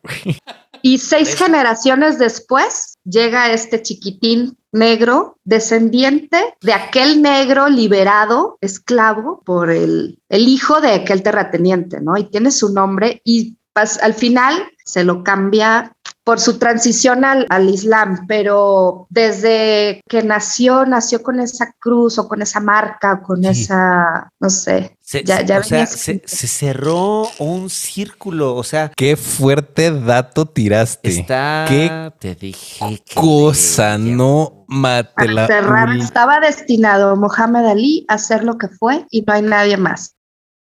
Y 0.82 1.00
seis 1.00 1.36
generaciones 1.36 2.20
después 2.20 2.98
llega 3.04 3.52
este 3.52 3.82
chiquitín 3.82 4.58
negro, 4.72 5.38
descendiente 5.44 6.56
de 6.62 6.74
aquel 6.74 7.22
negro 7.22 7.68
liberado, 7.68 8.58
esclavo, 8.62 9.42
por 9.46 9.72
el, 9.72 10.20
el 10.30 10.48
hijo 10.48 10.80
de 10.80 10.94
aquel 10.94 11.22
terrateniente, 11.22 12.00
¿no? 12.00 12.18
Y 12.18 12.30
tiene 12.30 12.52
su 12.52 12.72
nombre 12.72 13.22
y 13.26 13.58
al 14.02 14.14
final 14.14 14.56
se 14.84 15.04
lo 15.04 15.24
cambia 15.24 15.94
por 16.24 16.40
su 16.40 16.60
transición 16.60 17.26
al, 17.26 17.48
al, 17.50 17.70
Islam, 17.70 18.26
pero 18.28 19.08
desde 19.10 20.02
que 20.08 20.22
nació, 20.22 20.86
nació 20.86 21.24
con 21.24 21.40
esa 21.40 21.74
cruz 21.80 22.20
o 22.20 22.28
con 22.28 22.42
esa 22.42 22.60
marca, 22.60 23.22
con 23.22 23.42
sí. 23.42 23.48
esa, 23.50 24.32
no 24.40 24.50
sé. 24.50 24.96
Se, 25.02 25.24
ya, 25.24 25.42
ya 25.42 25.60
o 25.60 25.64
sea, 25.64 25.88
se, 25.88 26.22
se, 26.24 26.48
cerró 26.48 27.24
un 27.40 27.70
círculo, 27.70 28.56
o 28.56 28.64
sea. 28.64 28.92
Qué 28.96 29.16
fuerte 29.16 29.92
dato 29.92 30.46
tiraste. 30.46 31.10
Está, 31.10 31.66
qué 31.68 32.14
te 32.20 32.36
dije. 32.36 33.02
cosa, 33.16 33.98
no 33.98 34.66
mate 34.68 35.28
la. 35.28 35.48
Cerrar, 35.48 35.98
estaba 35.98 36.40
destinado 36.40 37.16
Mohamed 37.16 37.66
Ali 37.66 38.06
a 38.08 38.16
hacer 38.16 38.44
lo 38.44 38.58
que 38.60 38.68
fue 38.68 39.06
y 39.10 39.24
no 39.24 39.34
hay 39.34 39.42
nadie 39.42 39.78
más. 39.78 40.16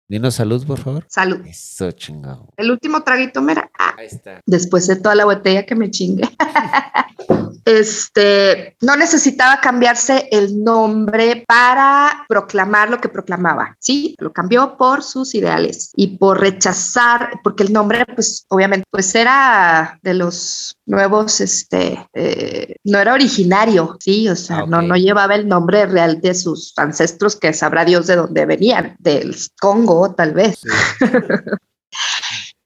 Dinos 0.08 0.36
salud, 0.36 0.66
por 0.68 0.80
favor. 0.80 1.06
Salud. 1.10 1.40
Eso 1.48 1.92
chingado. 1.92 2.48
El 2.58 2.70
último 2.70 3.02
traguito, 3.02 3.42
mira. 3.42 3.72
Ah, 3.78 3.96
Ahí 3.98 4.06
está. 4.06 4.40
Después 4.46 4.86
de 4.86 4.98
toda 4.98 5.16
la 5.16 5.26
botella 5.26 5.66
que 5.66 5.74
me 5.74 5.90
chingue. 5.90 6.30
este, 7.66 8.78
no 8.82 8.96
necesitaba 8.96 9.60
cambiarse 9.60 10.30
el 10.32 10.64
nombre 10.64 11.44
para 11.48 12.24
proclamar 12.30 12.92
lo 12.92 13.00
que 13.00 13.10
proclamaba, 13.10 13.76
¿sí? 13.80 14.16
Lo 14.20 14.32
cambió 14.32 14.78
por 14.78 15.02
sus 15.02 15.34
ideales 15.34 15.92
y 15.96 16.18
por 16.18 16.40
rechazar, 16.40 17.40
porque 17.44 17.64
el 17.64 17.74
nombre, 17.74 18.06
pues, 18.14 18.46
obviamente, 18.50 18.86
pues 18.92 19.16
era 19.16 20.00
de 20.04 20.14
los 20.14 20.78
nuevos, 20.86 21.42
este, 21.42 22.08
eh, 22.14 22.76
no 22.84 23.00
era 23.00 23.14
originario, 23.14 23.98
¿sí? 24.00 24.30
O 24.30 24.36
sea, 24.36 24.58
okay. 24.58 24.70
no, 24.70 24.82
no 24.84 24.96
llevaba 24.96 25.34
el 25.34 25.48
nombre 25.48 25.88
real 25.88 26.22
de 26.22 26.36
sus 26.36 26.74
ancestros, 26.78 27.36
que 27.36 27.54
sabrá 27.54 27.86
Dios 27.86 28.06
de 28.06 28.18
dónde 28.18 28.46
venían, 28.46 28.96
del 29.00 29.36
Congo 29.60 29.95
tal 30.16 30.34
vez. 30.34 30.60
Sí. 30.60 30.70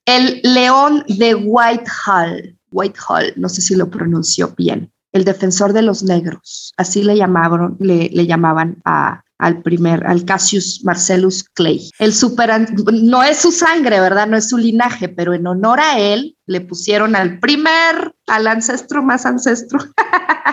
el 0.06 0.42
león 0.44 1.04
de 1.08 1.36
Whitehall, 1.36 2.58
Whitehall, 2.72 3.34
no 3.36 3.50
sé 3.50 3.62
si 3.62 3.76
lo 3.76 3.90
pronunció 3.90 4.54
bien, 4.58 4.92
el 5.12 5.24
defensor 5.24 5.74
de 5.74 5.82
los 5.82 6.04
negros, 6.04 6.74
así 6.78 7.04
le 7.04 7.16
llamaban, 7.16 7.78
le, 7.80 8.10
le 8.10 8.28
llamaban 8.28 8.78
a, 8.86 9.24
al 9.40 9.62
primer, 9.62 10.06
al 10.06 10.26
Cassius 10.26 10.82
Marcellus 10.84 11.44
Clay. 11.54 11.90
El 11.98 12.14
super, 12.14 12.52
no 12.92 13.24
es 13.24 13.38
su 13.38 13.52
sangre, 13.52 14.00
¿verdad? 14.00 14.28
No 14.28 14.38
es 14.38 14.50
su 14.50 14.58
linaje, 14.58 15.10
pero 15.10 15.34
en 15.34 15.48
honor 15.48 15.80
a 15.80 15.98
él 16.00 16.38
le 16.46 16.62
pusieron 16.62 17.16
al 17.16 17.40
primer, 17.40 18.14
al 18.28 18.48
ancestro 18.48 19.02
más 19.02 19.26
ancestro. 19.26 19.80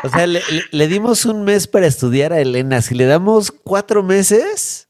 O 0.02 0.08
sea, 0.08 0.26
le, 0.26 0.40
le 0.70 0.88
dimos 0.88 1.24
un 1.24 1.44
mes 1.44 1.66
para 1.66 1.86
estudiar 1.86 2.32
a 2.32 2.40
Elena. 2.40 2.80
Si 2.80 2.94
le 2.94 3.06
damos 3.06 3.50
cuatro 3.50 4.02
meses, 4.02 4.85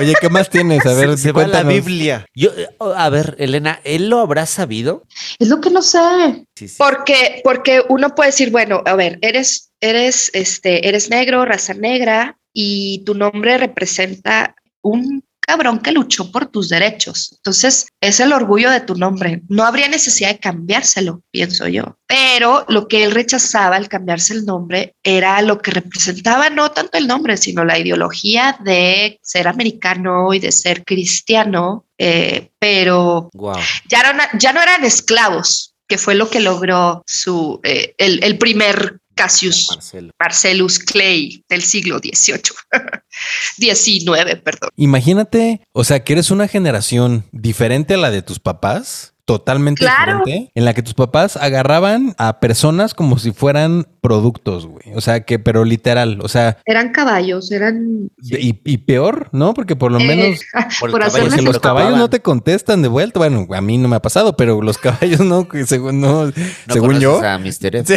Oye, 0.00 0.14
¿qué 0.20 0.28
más 0.28 0.48
tienes? 0.48 0.84
A 0.86 0.94
ver, 0.94 1.10
se, 1.10 1.24
se 1.24 1.32
va 1.32 1.46
la 1.46 1.62
Biblia. 1.62 2.26
Yo, 2.34 2.50
a 2.80 3.08
ver, 3.10 3.36
Elena, 3.38 3.80
¿él 3.84 4.08
lo 4.08 4.20
habrá 4.20 4.46
sabido? 4.46 5.04
Es 5.38 5.48
lo 5.48 5.60
que 5.60 5.70
no 5.70 5.82
sé. 5.82 6.46
Sí, 6.56 6.68
sí. 6.68 6.76
Porque, 6.78 7.40
porque 7.44 7.82
uno 7.88 8.14
puede 8.14 8.30
decir, 8.30 8.50
bueno, 8.50 8.82
a 8.86 8.94
ver, 8.94 9.18
eres, 9.22 9.72
eres, 9.80 10.30
este, 10.34 10.88
eres 10.88 11.10
negro, 11.10 11.44
raza 11.44 11.74
negra, 11.74 12.38
y 12.52 13.04
tu 13.04 13.14
nombre 13.14 13.58
representa 13.58 14.54
un 14.82 15.24
cabrón 15.42 15.80
que 15.80 15.92
luchó 15.92 16.30
por 16.30 16.46
tus 16.46 16.68
derechos. 16.68 17.34
Entonces, 17.36 17.86
es 18.00 18.20
el 18.20 18.32
orgullo 18.32 18.70
de 18.70 18.80
tu 18.80 18.94
nombre. 18.94 19.42
No 19.48 19.64
habría 19.64 19.88
necesidad 19.88 20.30
de 20.30 20.38
cambiárselo, 20.38 21.22
pienso 21.30 21.68
yo. 21.68 21.98
Pero 22.06 22.64
lo 22.68 22.88
que 22.88 23.04
él 23.04 23.10
rechazaba 23.10 23.76
al 23.76 23.88
cambiarse 23.88 24.32
el 24.34 24.46
nombre 24.46 24.94
era 25.02 25.42
lo 25.42 25.58
que 25.58 25.72
representaba 25.72 26.48
no 26.48 26.70
tanto 26.70 26.96
el 26.96 27.06
nombre, 27.06 27.36
sino 27.36 27.64
la 27.64 27.78
ideología 27.78 28.56
de 28.64 29.18
ser 29.22 29.48
americano 29.48 30.32
y 30.32 30.38
de 30.38 30.52
ser 30.52 30.84
cristiano. 30.84 31.86
Eh, 31.98 32.50
pero 32.58 33.28
wow. 33.34 33.56
ya, 33.88 34.12
no, 34.12 34.22
ya 34.38 34.52
no 34.52 34.62
eran 34.62 34.84
esclavos, 34.84 35.74
que 35.86 35.98
fue 35.98 36.14
lo 36.14 36.30
que 36.30 36.40
logró 36.40 37.02
su, 37.06 37.60
eh, 37.64 37.94
el, 37.98 38.24
el 38.24 38.38
primer 38.38 39.01
Cassius 39.14 39.68
Marcelo. 39.70 40.12
Marcellus 40.18 40.78
Clay 40.78 41.44
del 41.48 41.62
siglo 41.62 41.98
XVIII. 41.98 42.42
XIX, 43.58 44.40
perdón. 44.42 44.70
Imagínate, 44.76 45.60
o 45.72 45.84
sea, 45.84 46.02
que 46.04 46.14
eres 46.14 46.30
una 46.30 46.48
generación 46.48 47.24
diferente 47.32 47.94
a 47.94 47.98
la 47.98 48.10
de 48.10 48.22
tus 48.22 48.40
papás. 48.40 49.11
Totalmente 49.24 49.84
Claro. 49.84 50.18
diferente, 50.18 50.50
en 50.54 50.64
la 50.64 50.74
que 50.74 50.82
tus 50.82 50.94
papás 50.94 51.36
agarraban 51.36 52.14
a 52.18 52.40
personas 52.40 52.92
como 52.92 53.18
si 53.18 53.30
fueran 53.32 53.86
productos, 54.00 54.66
güey. 54.66 54.94
O 54.96 55.00
sea, 55.00 55.24
que, 55.24 55.38
pero 55.38 55.64
literal, 55.64 56.18
o 56.22 56.28
sea, 56.28 56.58
Eran 56.64 56.90
caballos, 56.90 57.52
eran... 57.52 58.10
y, 58.20 58.60
y 58.64 58.78
peor, 58.78 59.28
¿no? 59.30 59.54
Porque 59.54 59.76
por 59.76 59.92
lo 59.92 60.00
eh, 60.00 60.06
menos 60.06 60.40
por 60.80 60.90
por 60.90 61.00
caballo 61.02 61.36
los 61.42 61.54
lo 61.54 61.60
caballos 61.60 61.98
no 61.98 62.10
te 62.10 62.20
contestan 62.20 62.82
de 62.82 62.88
vuelta. 62.88 63.20
Bueno, 63.20 63.46
a 63.54 63.60
mí 63.60 63.78
no 63.78 63.86
me 63.86 63.94
ha 63.96 64.02
pasado, 64.02 64.36
pero 64.36 64.60
los 64.60 64.78
caballos 64.78 65.20
no, 65.20 65.46
que 65.46 65.66
según 65.66 66.00
no, 66.00 66.26
¿No 66.26 66.32
según 66.68 66.98
yo. 66.98 67.20
A? 67.22 67.38
Sí. 67.44 67.94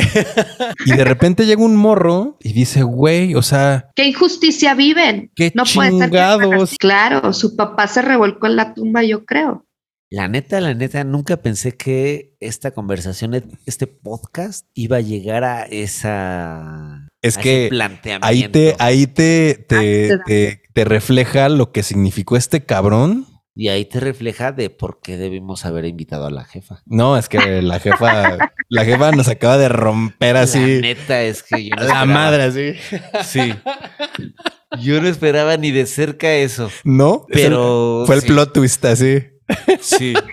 y 0.85 0.91
de 0.91 1.03
repente 1.03 1.47
llega 1.47 1.63
un 1.63 1.75
morro 1.75 2.38
y 2.39 2.53
dice, 2.53 2.83
güey, 2.83 3.33
o 3.33 3.41
sea, 3.41 3.89
¿Qué 3.95 4.05
injusticia 4.05 4.75
viven? 4.75 5.31
qué 5.35 5.51
No 5.55 5.63
puede 5.63 5.89
ser 5.91 5.99
que 5.99 6.05
chingados. 6.05 6.75
Claro, 6.77 7.33
su 7.33 7.55
papá 7.55 7.88
se 7.88 8.03
revolcó 8.03 8.45
en 8.45 8.55
la 8.57 8.73
tumba, 8.75 9.03
yo 9.03 9.25
creo. 9.25 9.65
La 10.15 10.30
neta, 10.30 10.62
la 10.62 10.73
neta, 10.73 11.04
nunca 11.04 11.36
pensé 11.41 11.75
que 11.75 12.38
esta 12.39 12.71
conversación, 12.71 13.34
este 13.65 13.86
podcast, 13.86 14.65
iba 14.73 14.95
a 14.95 15.01
llegar 15.01 15.43
a 15.43 15.63
esa. 15.63 17.10
Es 17.21 17.38
a 17.38 17.41
que 17.41 17.63
ese 17.65 17.69
planteamiento. 17.71 18.25
Ahí 18.25 18.47
te, 18.47 18.75
ahí 18.80 19.08
te, 19.08 19.65
te, 19.67 19.75
Ahí 19.78 20.08
te 20.08 20.17
te- 20.25 20.62
te 20.73 20.86
refleja 20.86 21.49
lo 21.49 21.73
que 21.73 21.84
significó 21.84 22.38
este 22.38 22.63
cabrón. 22.63 23.28
Y 23.58 23.67
ahí 23.67 23.84
te 23.84 23.99
refleja 23.99 24.54
de 24.54 24.69
por 24.69 25.01
qué 25.01 25.17
debimos 25.17 25.65
haber 25.65 25.84
invitado 25.84 26.25
a 26.28 26.32
la 26.32 26.45
jefa. 26.45 26.82
No, 26.86 27.17
es 27.17 27.28
que 27.28 27.62
la 27.62 27.80
jefa, 27.82 28.38
la 28.69 28.86
jefa 28.86 29.12
nos 29.12 29.28
acaba 29.28 29.58
de 29.58 29.67
romper 29.67 30.36
La 30.36 30.43
así. 30.43 30.80
neta 30.82 31.23
es 31.23 31.43
que 31.43 31.62
yo 31.65 31.75
no 31.75 31.82
La 31.82 31.88
esperaba. 31.88 32.06
madre 32.06 32.43
así. 32.43 32.73
Sí. 33.25 33.54
Yo 34.82 35.01
no 35.01 35.10
esperaba 35.10 35.58
ni 35.58 35.71
de 35.71 35.86
cerca 35.88 36.34
eso. 36.36 36.69
¿No? 36.86 37.25
Pero. 37.30 38.04
Fue 38.06 38.15
el 38.15 38.21
sí, 38.21 38.28
plot 38.28 38.54
twist 38.54 38.86
así. 38.86 39.23
Sí. 39.81 40.13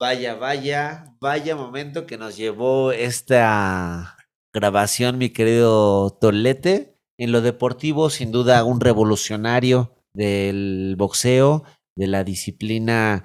Vaya, 0.00 0.36
vaya, 0.36 1.16
vaya 1.20 1.56
momento 1.56 2.06
que 2.06 2.18
nos 2.18 2.36
llevó 2.36 2.92
esta 2.92 4.16
grabación, 4.54 5.18
mi 5.18 5.30
querido 5.30 6.10
Tolete. 6.20 6.96
En 7.18 7.32
lo 7.32 7.40
deportivo, 7.40 8.08
sin 8.08 8.30
duda, 8.30 8.62
un 8.62 8.80
revolucionario 8.80 9.96
del 10.14 10.94
boxeo, 10.96 11.64
de 11.96 12.06
la 12.06 12.22
disciplina. 12.22 13.24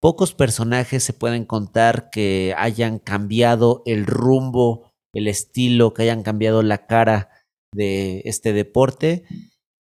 Pocos 0.00 0.32
personajes 0.32 1.04
se 1.04 1.12
pueden 1.12 1.44
contar 1.44 2.08
que 2.08 2.54
hayan 2.56 2.98
cambiado 3.00 3.82
el 3.84 4.06
rumbo, 4.06 4.94
el 5.12 5.28
estilo, 5.28 5.92
que 5.92 6.04
hayan 6.04 6.22
cambiado 6.22 6.62
la 6.62 6.86
cara 6.86 7.28
de 7.74 8.22
este 8.24 8.54
deporte. 8.54 9.24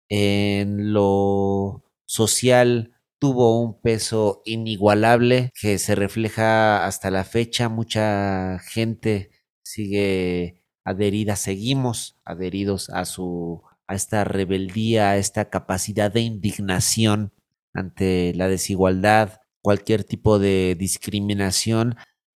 En 0.07 0.93
lo 0.93 1.83
social, 2.05 2.98
tuvo 3.19 3.61
un 3.61 3.81
peso 3.81 4.41
inigualable 4.45 5.51
que 5.59 5.77
se 5.77 5.95
refleja 5.95 6.85
hasta 6.85 7.11
la 7.11 7.23
fecha. 7.23 7.69
Mucha 7.69 8.59
gente 8.59 9.31
sigue 9.63 10.63
adherida, 10.83 11.35
seguimos 11.35 12.17
adheridos 12.25 12.89
a 12.89 13.05
su 13.05 13.61
a 13.87 13.95
esta 13.95 14.23
rebeldía, 14.23 15.09
a 15.11 15.17
esta 15.17 15.49
capacidad 15.49 16.11
de 16.11 16.21
indignación 16.21 17.33
ante 17.73 18.33
la 18.35 18.47
desigualdad, 18.47 19.41
cualquier 19.61 20.03
tipo 20.03 20.37
de 20.37 20.75
discriminación 20.77 21.95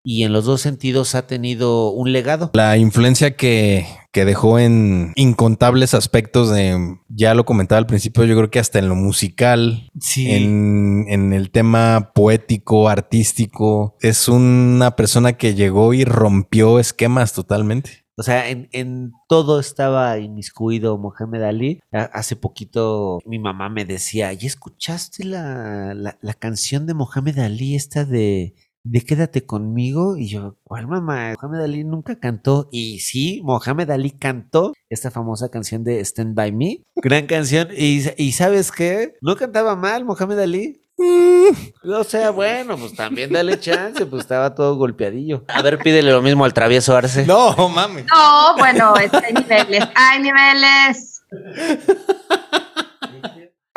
y 0.10 0.24
en 0.24 0.34
los 0.34 0.46
dos 0.46 0.62
sentidos 0.62 1.14
ha 1.14 1.28
tenido 1.28 1.92
un 1.92 2.12
legado. 2.12 2.50
La 2.56 2.78
influencia 2.78 3.38
que, 3.38 3.86
que, 4.12 4.26
dejó 4.26 4.58
en 4.58 5.14
incontables 5.16 5.94
aspectos 5.94 6.50
de, 6.50 6.98
ya 7.10 7.36
lo 7.36 7.46
comentaba 7.46 7.78
al 7.78 7.86
principio, 7.86 8.24
yo 8.24 8.36
creo 8.36 8.50
que 8.50 8.58
hasta 8.58 8.80
en 8.80 8.90
lo 8.90 8.96
musical, 8.96 9.88
en, 10.18 11.06
en, 11.10 11.32
el 11.32 11.52
tema 11.52 12.12
poético, 12.16 12.90
artístico, 12.90 13.98
es 14.02 14.28
una 14.28 14.96
persona 14.96 15.34
que 15.34 15.54
llegó 15.54 15.94
y 15.94 16.06
rompió 16.06 16.80
esquemas 16.80 17.34
totalmente. 17.34 18.08
O 18.18 18.24
sea, 18.24 18.50
en, 18.50 18.68
en, 18.72 19.12
todo 19.28 19.60
estaba 19.60 20.18
inmiscuido 20.18 20.98
Mohamed 20.98 21.44
Ali. 21.44 21.80
Hace 21.92 22.36
poquito 22.36 23.20
mi 23.28 23.38
mamá 23.38 23.70
me 23.70 23.86
decía, 23.86 24.34
¿y 24.34 24.48
escuchaste 24.48 25.24
la, 25.24 25.94
la, 25.94 26.18
la 26.20 26.34
canción 26.34 26.88
de 26.88 26.96
Mohamed 26.96 27.38
Ali, 27.38 27.76
esta 27.76 28.06
de 28.06 28.56
de 28.90 29.02
Quédate 29.02 29.46
conmigo. 29.46 30.18
Y 30.18 30.28
yo, 30.28 30.56
¿cuál 30.64 30.88
mamá? 30.88 31.36
Mohamed 31.40 31.62
Ali 31.62 31.84
nunca 31.84 32.20
cantó. 32.20 32.70
Y 32.72 33.00
sí, 33.00 33.42
Mohamed 33.44 33.90
Ali 33.92 34.12
cantó 34.12 34.74
esta 34.90 35.12
famosa 35.12 35.50
canción 35.50 35.84
de 35.84 36.00
Stand 36.04 36.36
By 36.36 36.52
Me. 36.52 36.82
Gran 36.96 37.28
canción. 37.28 37.70
Y, 37.76 38.04
y 38.18 38.32
¿sabes 38.32 38.72
qué? 38.72 39.16
No 39.22 39.36
cantaba 39.36 39.76
mal 39.76 40.06
Mohamed 40.06 40.40
Ali. 40.40 40.82
Mm. 40.98 41.90
O 41.92 42.04
sea, 42.04 42.32
bueno, 42.32 42.78
pues 42.78 42.94
también 42.94 43.32
dale 43.32 43.58
chance, 43.60 44.06
pues 44.06 44.24
estaba 44.24 44.54
todo 44.54 44.76
golpeadillo. 44.76 45.46
A 45.48 45.62
ver, 45.62 45.78
pídele 45.80 46.12
lo 46.12 46.22
mismo 46.22 46.44
al 46.44 46.54
travieso 46.54 46.96
Arce. 46.96 47.26
No, 47.26 47.70
mames. 47.70 48.06
No, 48.06 48.58
bueno, 48.58 48.94
hay 48.96 49.34
niveles, 49.34 49.88
hay 49.96 50.22
niveles 50.22 51.22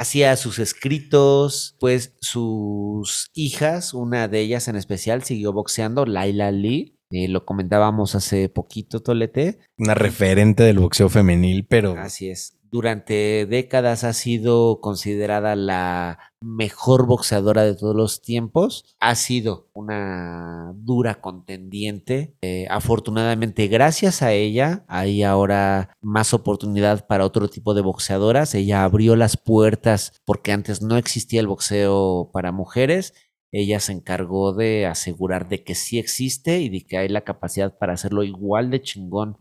hacía 0.03 0.37
sus 0.37 0.59
escritos, 0.59 1.77
pues 1.81 2.15
sus 2.21 3.31
hijas, 3.35 3.95
una 3.95 4.29
de 4.29 4.41
ellas 4.41 4.69
en 4.69 4.77
especial, 4.77 5.23
siguió 5.23 5.53
boxeando, 5.53 6.05
Laila 6.05 6.51
Lee. 6.51 6.99
Eh, 7.11 7.29
lo 7.29 7.45
comentábamos 7.45 8.15
hace 8.15 8.49
poquito, 8.49 9.01
Tolete. 9.01 9.59
Una 9.79 9.95
referente 9.95 10.63
del 10.63 10.79
boxeo 10.79 11.09
femenil, 11.09 11.67
pero. 11.67 11.95
Así 11.99 12.31
es 12.31 12.62
durante 12.73 13.45
décadas 13.45 14.03
ha 14.03 14.15
sido 14.15 14.81
considerada 14.81 15.55
la 15.57 16.19
mejor 16.41 17.07
boxeadora 17.07 17.65
de 17.65 17.75
todos 17.75 17.95
los 17.95 18.23
tiempos. 18.23 18.97
Ha 18.99 19.15
sido 19.15 19.69
una 19.75 20.73
dura 20.75 21.21
contendiente. 21.21 22.35
Eh, 22.41 22.67
afortunadamente, 22.71 23.69
gracias 23.69 24.23
a 24.23 24.33
ella, 24.33 24.87
hay 24.89 25.23
ahora 25.23 25.95
más 26.01 26.33
oportunidad 26.33 27.07
para 27.07 27.27
otro 27.27 27.49
tipo 27.49 27.75
de 27.75 27.83
boxeadoras. 27.83 28.55
Ella 28.55 28.85
abrió 28.85 29.17
las 29.17 29.37
puertas 29.37 30.15
porque 30.25 30.53
antes 30.53 30.81
no 30.81 30.97
existía 30.97 31.41
el 31.41 31.49
boxeo 31.49 32.31
para 32.33 32.53
mujeres. 32.53 33.13
Ella 33.53 33.81
se 33.81 33.93
encargó 33.93 34.55
de 34.55 34.87
asegurar 34.87 35.47
de 35.47 35.63
que 35.63 35.75
sí 35.75 35.99
existe 35.99 36.61
y 36.61 36.71
de 36.71 36.87
que 36.87 36.97
hay 36.97 37.11
la 37.11 37.21
capacidad 37.21 37.77
para 37.77 37.93
hacerlo 37.93 38.25
igual 38.25 38.71
de 38.71 38.81
chingón 38.81 39.37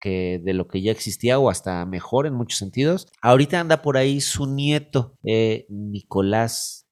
que 0.00 0.40
de 0.42 0.54
lo 0.54 0.68
que 0.68 0.82
ya 0.82 0.92
existía 0.92 1.38
o 1.38 1.50
hasta 1.50 1.84
mejor 1.86 2.26
en 2.26 2.34
muchos 2.34 2.58
sentidos. 2.58 3.08
Ahorita 3.20 3.60
anda 3.60 3.82
por 3.82 3.96
ahí 3.96 4.20
su 4.20 4.46
nieto, 4.46 5.16
eh, 5.24 5.66
Nicolás 5.68 6.86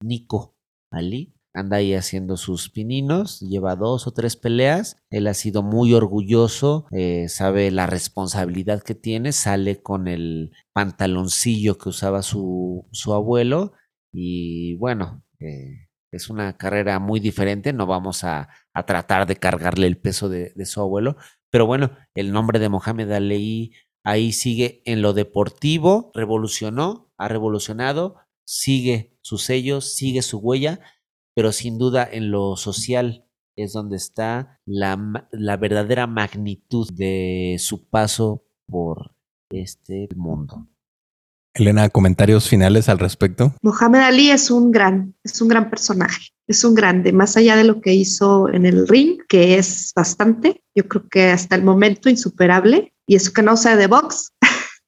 Nico 0.00 0.56
Ali. 0.90 1.34
Anda 1.56 1.76
ahí 1.76 1.94
haciendo 1.94 2.36
sus 2.36 2.68
pininos, 2.68 3.38
lleva 3.38 3.76
dos 3.76 4.08
o 4.08 4.12
tres 4.12 4.34
peleas. 4.34 4.96
Él 5.08 5.28
ha 5.28 5.34
sido 5.34 5.62
muy 5.62 5.94
orgulloso, 5.94 6.86
eh, 6.90 7.28
sabe 7.28 7.70
la 7.70 7.86
responsabilidad 7.86 8.82
que 8.82 8.96
tiene, 8.96 9.30
sale 9.30 9.80
con 9.80 10.08
el 10.08 10.50
pantaloncillo 10.72 11.78
que 11.78 11.90
usaba 11.90 12.22
su, 12.22 12.88
su 12.90 13.14
abuelo. 13.14 13.72
Y 14.12 14.74
bueno, 14.78 15.22
eh, 15.38 15.88
es 16.10 16.28
una 16.28 16.56
carrera 16.56 16.98
muy 16.98 17.20
diferente. 17.20 17.72
No 17.72 17.86
vamos 17.86 18.24
a, 18.24 18.48
a 18.72 18.86
tratar 18.86 19.26
de 19.26 19.36
cargarle 19.36 19.86
el 19.86 19.96
peso 19.98 20.28
de, 20.28 20.52
de, 20.56 20.66
su 20.66 20.80
abuelo, 20.80 21.16
pero 21.54 21.66
bueno, 21.66 21.92
el 22.16 22.32
nombre 22.32 22.58
de 22.58 22.68
Mohamed 22.68 23.12
Ali 23.12 23.74
ahí 24.02 24.32
sigue 24.32 24.82
en 24.86 25.02
lo 25.02 25.12
deportivo, 25.12 26.10
revolucionó, 26.12 27.12
ha 27.16 27.28
revolucionado, 27.28 28.16
sigue 28.44 29.16
su 29.22 29.38
sello, 29.38 29.80
sigue 29.80 30.22
su 30.22 30.38
huella, 30.38 30.80
pero 31.32 31.52
sin 31.52 31.78
duda 31.78 32.08
en 32.10 32.32
lo 32.32 32.56
social 32.56 33.28
es 33.56 33.72
donde 33.72 33.98
está 33.98 34.60
la, 34.66 35.28
la 35.30 35.56
verdadera 35.56 36.08
magnitud 36.08 36.92
de 36.92 37.54
su 37.60 37.88
paso 37.88 38.44
por 38.66 39.14
este 39.48 40.08
mundo. 40.16 40.66
Elena, 41.54 41.88
comentarios 41.88 42.48
finales 42.48 42.88
al 42.88 42.98
respecto. 42.98 43.54
Mohamed 43.62 44.00
Ali 44.00 44.30
es 44.30 44.50
un 44.50 44.72
gran, 44.72 45.14
es 45.22 45.40
un 45.40 45.46
gran 45.46 45.70
personaje, 45.70 46.30
es 46.46 46.64
un 46.64 46.74
grande, 46.74 47.12
más 47.12 47.36
allá 47.36 47.56
de 47.56 47.64
lo 47.64 47.80
que 47.80 47.94
hizo 47.94 48.48
en 48.48 48.66
el 48.66 48.86
ring, 48.86 49.18
que 49.28 49.56
es 49.56 49.92
bastante, 49.96 50.62
yo 50.74 50.86
creo 50.88 51.08
que 51.08 51.30
hasta 51.30 51.56
el 51.56 51.62
momento 51.62 52.08
insuperable, 52.08 52.92
y 53.06 53.16
eso 53.16 53.32
que 53.32 53.42
no 53.42 53.56
sé 53.56 53.76
de 53.76 53.86
box, 53.86 54.32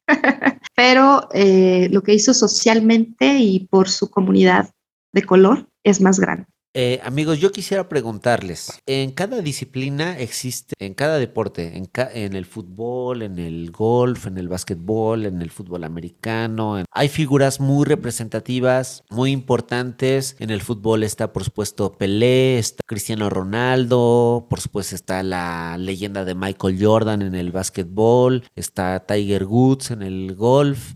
pero 0.76 1.28
eh, 1.32 1.88
lo 1.90 2.02
que 2.02 2.14
hizo 2.14 2.34
socialmente 2.34 3.38
y 3.38 3.66
por 3.68 3.88
su 3.88 4.10
comunidad 4.10 4.70
de 5.12 5.22
color 5.22 5.68
es 5.82 6.00
más 6.00 6.20
grande. 6.20 6.46
Eh, 6.78 7.00
amigos, 7.04 7.38
yo 7.38 7.52
quisiera 7.52 7.88
preguntarles, 7.88 8.82
en 8.84 9.12
cada 9.12 9.40
disciplina 9.40 10.18
existe, 10.18 10.74
en 10.78 10.92
cada 10.92 11.18
deporte, 11.18 11.74
en, 11.74 11.88
en, 12.12 12.36
el 12.36 12.44
fútbol, 12.44 13.22
en 13.22 13.38
el 13.38 13.70
golf, 13.70 14.26
en 14.26 14.36
el 14.36 14.48
básquetbol, 14.48 15.24
en 15.24 15.40
el 15.40 15.50
fútbol 15.50 15.84
americano, 15.84 16.84
hay 16.90 17.08
figuras 17.08 17.60
muy 17.60 17.86
representativas, 17.86 19.04
muy 19.08 19.30
importantes. 19.30 20.36
En 20.38 20.50
el 20.50 20.60
fútbol 20.60 21.02
está, 21.02 21.32
por 21.32 21.44
supuesto, 21.44 21.92
Pelé, 21.92 22.58
está 22.58 22.82
Cristiano 22.86 23.30
Ronaldo, 23.30 24.46
por 24.50 24.60
supuesto 24.60 24.96
está 24.96 25.22
la 25.22 25.78
leyenda 25.78 26.26
de 26.26 26.34
Michael 26.34 26.76
Jordan 26.78 27.22
en 27.22 27.34
el 27.34 27.52
básquetbol, 27.52 28.44
está 28.54 29.06
Tiger 29.06 29.46
Woods 29.46 29.92
en 29.92 30.02
el 30.02 30.34
golf 30.34 30.92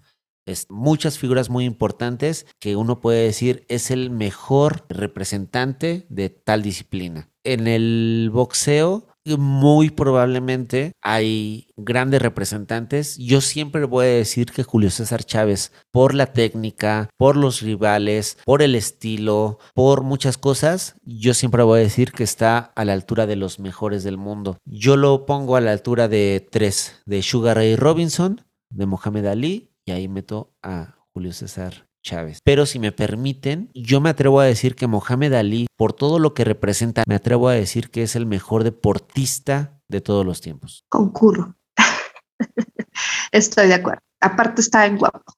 muchas 0.69 1.19
figuras 1.19 1.51
muy 1.51 1.65
importantes 1.65 2.47
que 2.59 2.77
uno 2.77 3.01
puede 3.01 3.25
decir 3.25 3.65
es 3.69 3.91
el 3.91 4.11
mejor 4.11 4.85
representante 4.89 6.07
de 6.09 6.31
tal 6.31 6.63
disciplina. 6.63 7.31
En 7.45 7.67
el 7.67 8.31
boxeo, 8.33 9.11
muy 9.37 9.91
probablemente 9.91 10.93
hay 11.03 11.69
grandes 11.77 12.23
representantes. 12.23 13.17
Yo 13.19 13.41
siempre 13.41 13.85
voy 13.85 14.07
a 14.07 14.11
decir 14.11 14.47
que 14.47 14.63
Julio 14.63 14.91
César 14.91 15.25
Chávez, 15.25 15.73
por 15.91 16.15
la 16.15 16.33
técnica, 16.33 17.11
por 17.17 17.37
los 17.37 17.61
rivales, 17.61 18.39
por 18.45 18.63
el 18.63 18.75
estilo, 18.75 19.59
por 19.75 20.03
muchas 20.03 20.39
cosas, 20.39 20.95
yo 21.03 21.35
siempre 21.35 21.63
voy 21.63 21.81
a 21.81 21.83
decir 21.83 22.13
que 22.13 22.25
está 22.25 22.59
a 22.59 22.85
la 22.85 22.93
altura 22.93 23.27
de 23.27 23.37
los 23.37 23.59
mejores 23.59 24.05
del 24.05 24.17
mundo. 24.17 24.59
Yo 24.65 24.97
lo 24.97 25.27
pongo 25.27 25.57
a 25.57 25.61
la 25.61 25.73
altura 25.73 26.09
de 26.09 26.47
tres, 26.51 27.03
de 27.07 27.23
Sugar 27.23 27.57
Ray 27.57 27.77
Robinson, 27.77 28.45
de 28.71 28.87
Mohamed 28.87 29.27
Ali 29.27 29.70
y 29.85 29.93
ahí 29.93 30.09
meto 30.09 30.53
a 30.63 30.97
Julio 31.13 31.33
César 31.33 31.89
Chávez. 32.03 32.39
Pero 32.45 32.67
si 32.67 32.79
me 32.79 32.93
permiten, 32.93 33.71
yo 33.75 34.01
me 34.01 34.11
atrevo 34.11 34.41
a 34.41 34.45
decir 34.45 34.75
que 34.75 34.87
Mohamed 34.87 35.35
Ali, 35.35 35.67
por 35.77 35.93
todo 35.93 36.19
lo 36.19 36.35
que 36.35 36.45
representa, 36.45 37.03
me 37.07 37.15
atrevo 37.15 37.49
a 37.49 37.55
decir 37.55 37.91
que 37.91 38.03
es 38.03 38.17
el 38.17 38.27
mejor 38.27 38.65
deportista 38.65 39.81
de 39.89 40.01
todos 40.01 40.25
los 40.25 40.41
tiempos. 40.41 40.85
Concurro. 40.89 41.57
Estoy 43.33 43.69
de 43.69 43.75
acuerdo. 43.75 44.03
Aparte 44.21 44.61
está 44.61 44.87
en 44.87 44.99
guapo. 44.99 45.33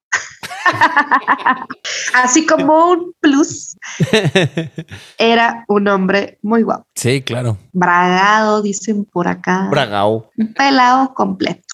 Así 2.14 2.46
como 2.46 2.90
un 2.90 3.14
plus, 3.20 3.76
era 5.18 5.64
un 5.68 5.88
hombre 5.88 6.38
muy 6.42 6.62
guapo. 6.62 6.86
Sí, 6.94 7.22
claro. 7.22 7.58
Bragado, 7.72 8.62
dicen 8.62 9.04
por 9.04 9.28
acá. 9.28 9.68
Bragao. 9.70 10.30
Un 10.36 10.52
pelado 10.54 11.14
completo. 11.14 11.71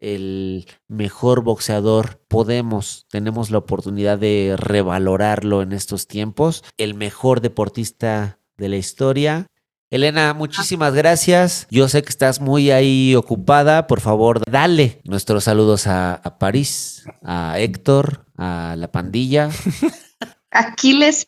El 0.00 0.66
mejor 0.88 1.42
boxeador, 1.42 2.20
podemos, 2.28 3.06
tenemos 3.10 3.50
la 3.50 3.58
oportunidad 3.58 4.18
de 4.18 4.56
revalorarlo 4.58 5.62
en 5.62 5.72
estos 5.72 6.06
tiempos. 6.06 6.64
El 6.76 6.94
mejor 6.94 7.40
deportista 7.40 8.38
de 8.56 8.68
la 8.68 8.76
historia. 8.76 9.46
Elena, 9.90 10.34
muchísimas 10.34 10.92
gracias. 10.94 11.66
Yo 11.70 11.88
sé 11.88 12.02
que 12.02 12.08
estás 12.08 12.40
muy 12.40 12.70
ahí 12.70 13.14
ocupada. 13.14 13.86
Por 13.86 14.00
favor, 14.00 14.42
dale 14.50 15.00
nuestros 15.04 15.44
saludos 15.44 15.86
a, 15.86 16.14
a 16.14 16.38
París, 16.38 17.04
a 17.22 17.58
Héctor, 17.60 18.26
a 18.36 18.74
la 18.76 18.90
pandilla. 18.90 19.50
Aquiles. 20.72 21.26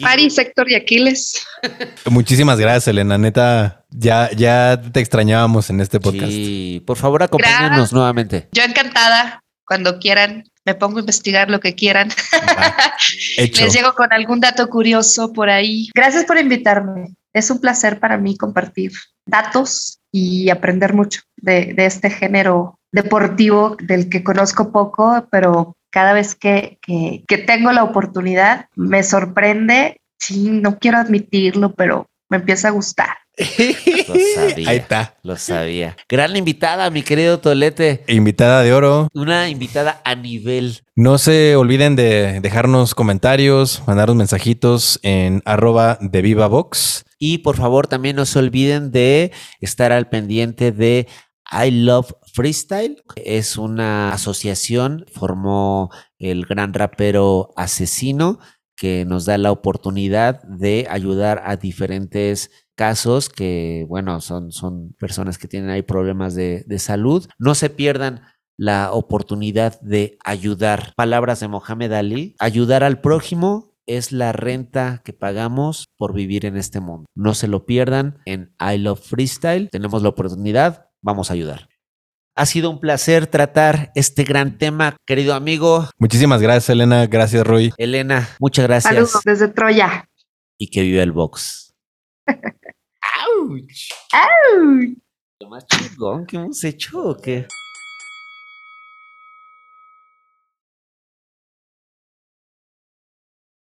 París, 0.00 0.36
Héctor 0.36 0.70
y 0.70 0.74
Aquiles. 0.74 1.46
Muchísimas 2.10 2.58
gracias, 2.58 2.88
Elena. 2.88 3.16
Neta, 3.16 3.84
ya, 3.90 4.30
ya 4.32 4.80
te 4.92 5.00
extrañábamos 5.00 5.70
en 5.70 5.80
este 5.80 6.00
podcast. 6.00 6.30
Sí, 6.30 6.82
por 6.86 6.96
favor, 6.96 7.22
acompáñanos 7.22 7.92
nuevamente. 7.92 8.48
Yo 8.52 8.64
encantada, 8.64 9.42
cuando 9.64 9.98
quieran. 9.98 10.44
me 10.64 10.74
pongo 10.74 10.98
a 10.98 11.00
investigar 11.00 11.48
lo 11.48 11.60
que 11.60 11.74
quieran. 11.74 12.10
Hecho. 13.38 13.64
Les 13.64 13.72
llego 13.72 13.94
con 13.94 14.12
algún 14.12 14.40
dato 14.40 14.68
curioso 14.68 15.32
por 15.32 15.48
ahí. 15.48 15.88
Gracias 15.94 16.24
por 16.24 16.38
invitarme. 16.38 17.14
Es 17.32 17.50
un 17.50 17.60
placer 17.60 18.00
para 18.00 18.18
mí 18.18 18.36
compartir 18.36 18.92
datos 19.26 19.98
y 20.10 20.50
aprender 20.50 20.94
mucho 20.94 21.20
de, 21.36 21.74
de 21.74 21.86
este 21.86 22.10
género 22.10 22.78
deportivo 22.92 23.76
del 23.80 24.08
que 24.08 24.24
conozco 24.24 24.72
poco, 24.72 25.28
pero 25.30 25.76
cada 25.90 26.12
vez 26.12 26.34
que, 26.34 26.78
que, 26.82 27.24
que 27.26 27.38
tengo 27.38 27.72
la 27.72 27.84
oportunidad 27.84 28.66
me 28.74 29.02
sorprende. 29.02 30.00
Sí, 30.18 30.50
no 30.50 30.78
quiero 30.78 30.98
admitirlo, 30.98 31.74
pero 31.74 32.06
me 32.28 32.38
empieza 32.38 32.68
a 32.68 32.72
gustar. 32.72 33.16
Lo 33.36 34.14
sabía. 34.34 34.70
Ahí 34.70 34.76
está. 34.78 35.14
Lo 35.22 35.36
sabía. 35.36 35.96
Gran 36.08 36.36
invitada, 36.36 36.88
mi 36.90 37.02
querido 37.02 37.38
Tolete. 37.38 38.02
Invitada 38.08 38.62
de 38.62 38.72
oro. 38.72 39.08
Una 39.12 39.50
invitada 39.50 40.00
a 40.04 40.14
nivel. 40.14 40.80
No 40.94 41.18
se 41.18 41.54
olviden 41.56 41.96
de 41.96 42.40
dejarnos 42.40 42.94
comentarios, 42.94 43.82
mandarnos 43.86 44.16
mensajitos 44.16 44.98
en 45.02 45.42
arroba 45.44 45.98
de 46.00 46.22
viva 46.22 46.46
box. 46.46 47.04
Y 47.18 47.38
por 47.38 47.56
favor, 47.56 47.86
también 47.86 48.16
no 48.16 48.24
se 48.24 48.38
olviden 48.38 48.90
de 48.90 49.32
estar 49.60 49.92
al 49.92 50.08
pendiente 50.08 50.72
de 50.72 51.06
I 51.50 51.70
Love 51.70 52.14
Freestyle. 52.36 53.02
Es 53.16 53.56
una 53.56 54.12
asociación, 54.12 55.06
formó 55.10 55.90
el 56.18 56.44
gran 56.44 56.74
rapero 56.74 57.48
asesino 57.56 58.38
que 58.76 59.06
nos 59.06 59.24
da 59.24 59.38
la 59.38 59.52
oportunidad 59.52 60.42
de 60.42 60.86
ayudar 60.90 61.42
a 61.46 61.56
diferentes 61.56 62.50
casos 62.74 63.30
que, 63.30 63.86
bueno, 63.88 64.20
son, 64.20 64.52
son 64.52 64.92
personas 64.98 65.38
que 65.38 65.48
tienen 65.48 65.70
ahí 65.70 65.80
problemas 65.80 66.34
de, 66.34 66.62
de 66.66 66.78
salud. 66.78 67.26
No 67.38 67.54
se 67.54 67.70
pierdan 67.70 68.20
la 68.58 68.92
oportunidad 68.92 69.80
de 69.80 70.18
ayudar. 70.22 70.92
Palabras 70.94 71.40
de 71.40 71.48
Mohamed 71.48 71.92
Ali, 71.92 72.36
ayudar 72.38 72.84
al 72.84 73.00
prójimo 73.00 73.72
es 73.86 74.12
la 74.12 74.32
renta 74.32 75.00
que 75.06 75.14
pagamos 75.14 75.86
por 75.96 76.12
vivir 76.12 76.44
en 76.44 76.58
este 76.58 76.80
mundo. 76.80 77.06
No 77.14 77.32
se 77.32 77.48
lo 77.48 77.64
pierdan 77.64 78.18
en 78.26 78.52
I 78.60 78.76
Love 78.76 79.00
Freestyle. 79.00 79.70
Tenemos 79.70 80.02
la 80.02 80.10
oportunidad, 80.10 80.90
vamos 81.00 81.30
a 81.30 81.34
ayudar. 81.34 81.70
Ha 82.38 82.44
sido 82.44 82.68
un 82.68 82.80
placer 82.80 83.26
tratar 83.26 83.92
este 83.94 84.22
gran 84.22 84.58
tema, 84.58 84.98
querido 85.06 85.32
amigo. 85.32 85.88
Muchísimas 85.98 86.42
gracias, 86.42 86.68
Elena. 86.68 87.06
Gracias, 87.06 87.46
Rui. 87.46 87.72
Elena, 87.78 88.28
muchas 88.38 88.66
gracias. 88.66 88.92
Saludos 88.92 89.22
desde 89.24 89.48
Troya. 89.48 90.06
Y 90.58 90.68
que 90.68 90.82
viva 90.82 91.02
el 91.02 91.12
box. 91.12 91.74
¡Auch! 92.26 93.56
¡Au! 94.12 94.96
Lo 95.40 95.48
más 95.48 95.66
chingón 95.66 96.26
que 96.26 96.36
hemos 96.36 96.62
hecho, 96.62 97.02
¿o 97.02 97.16
qué? 97.16 97.46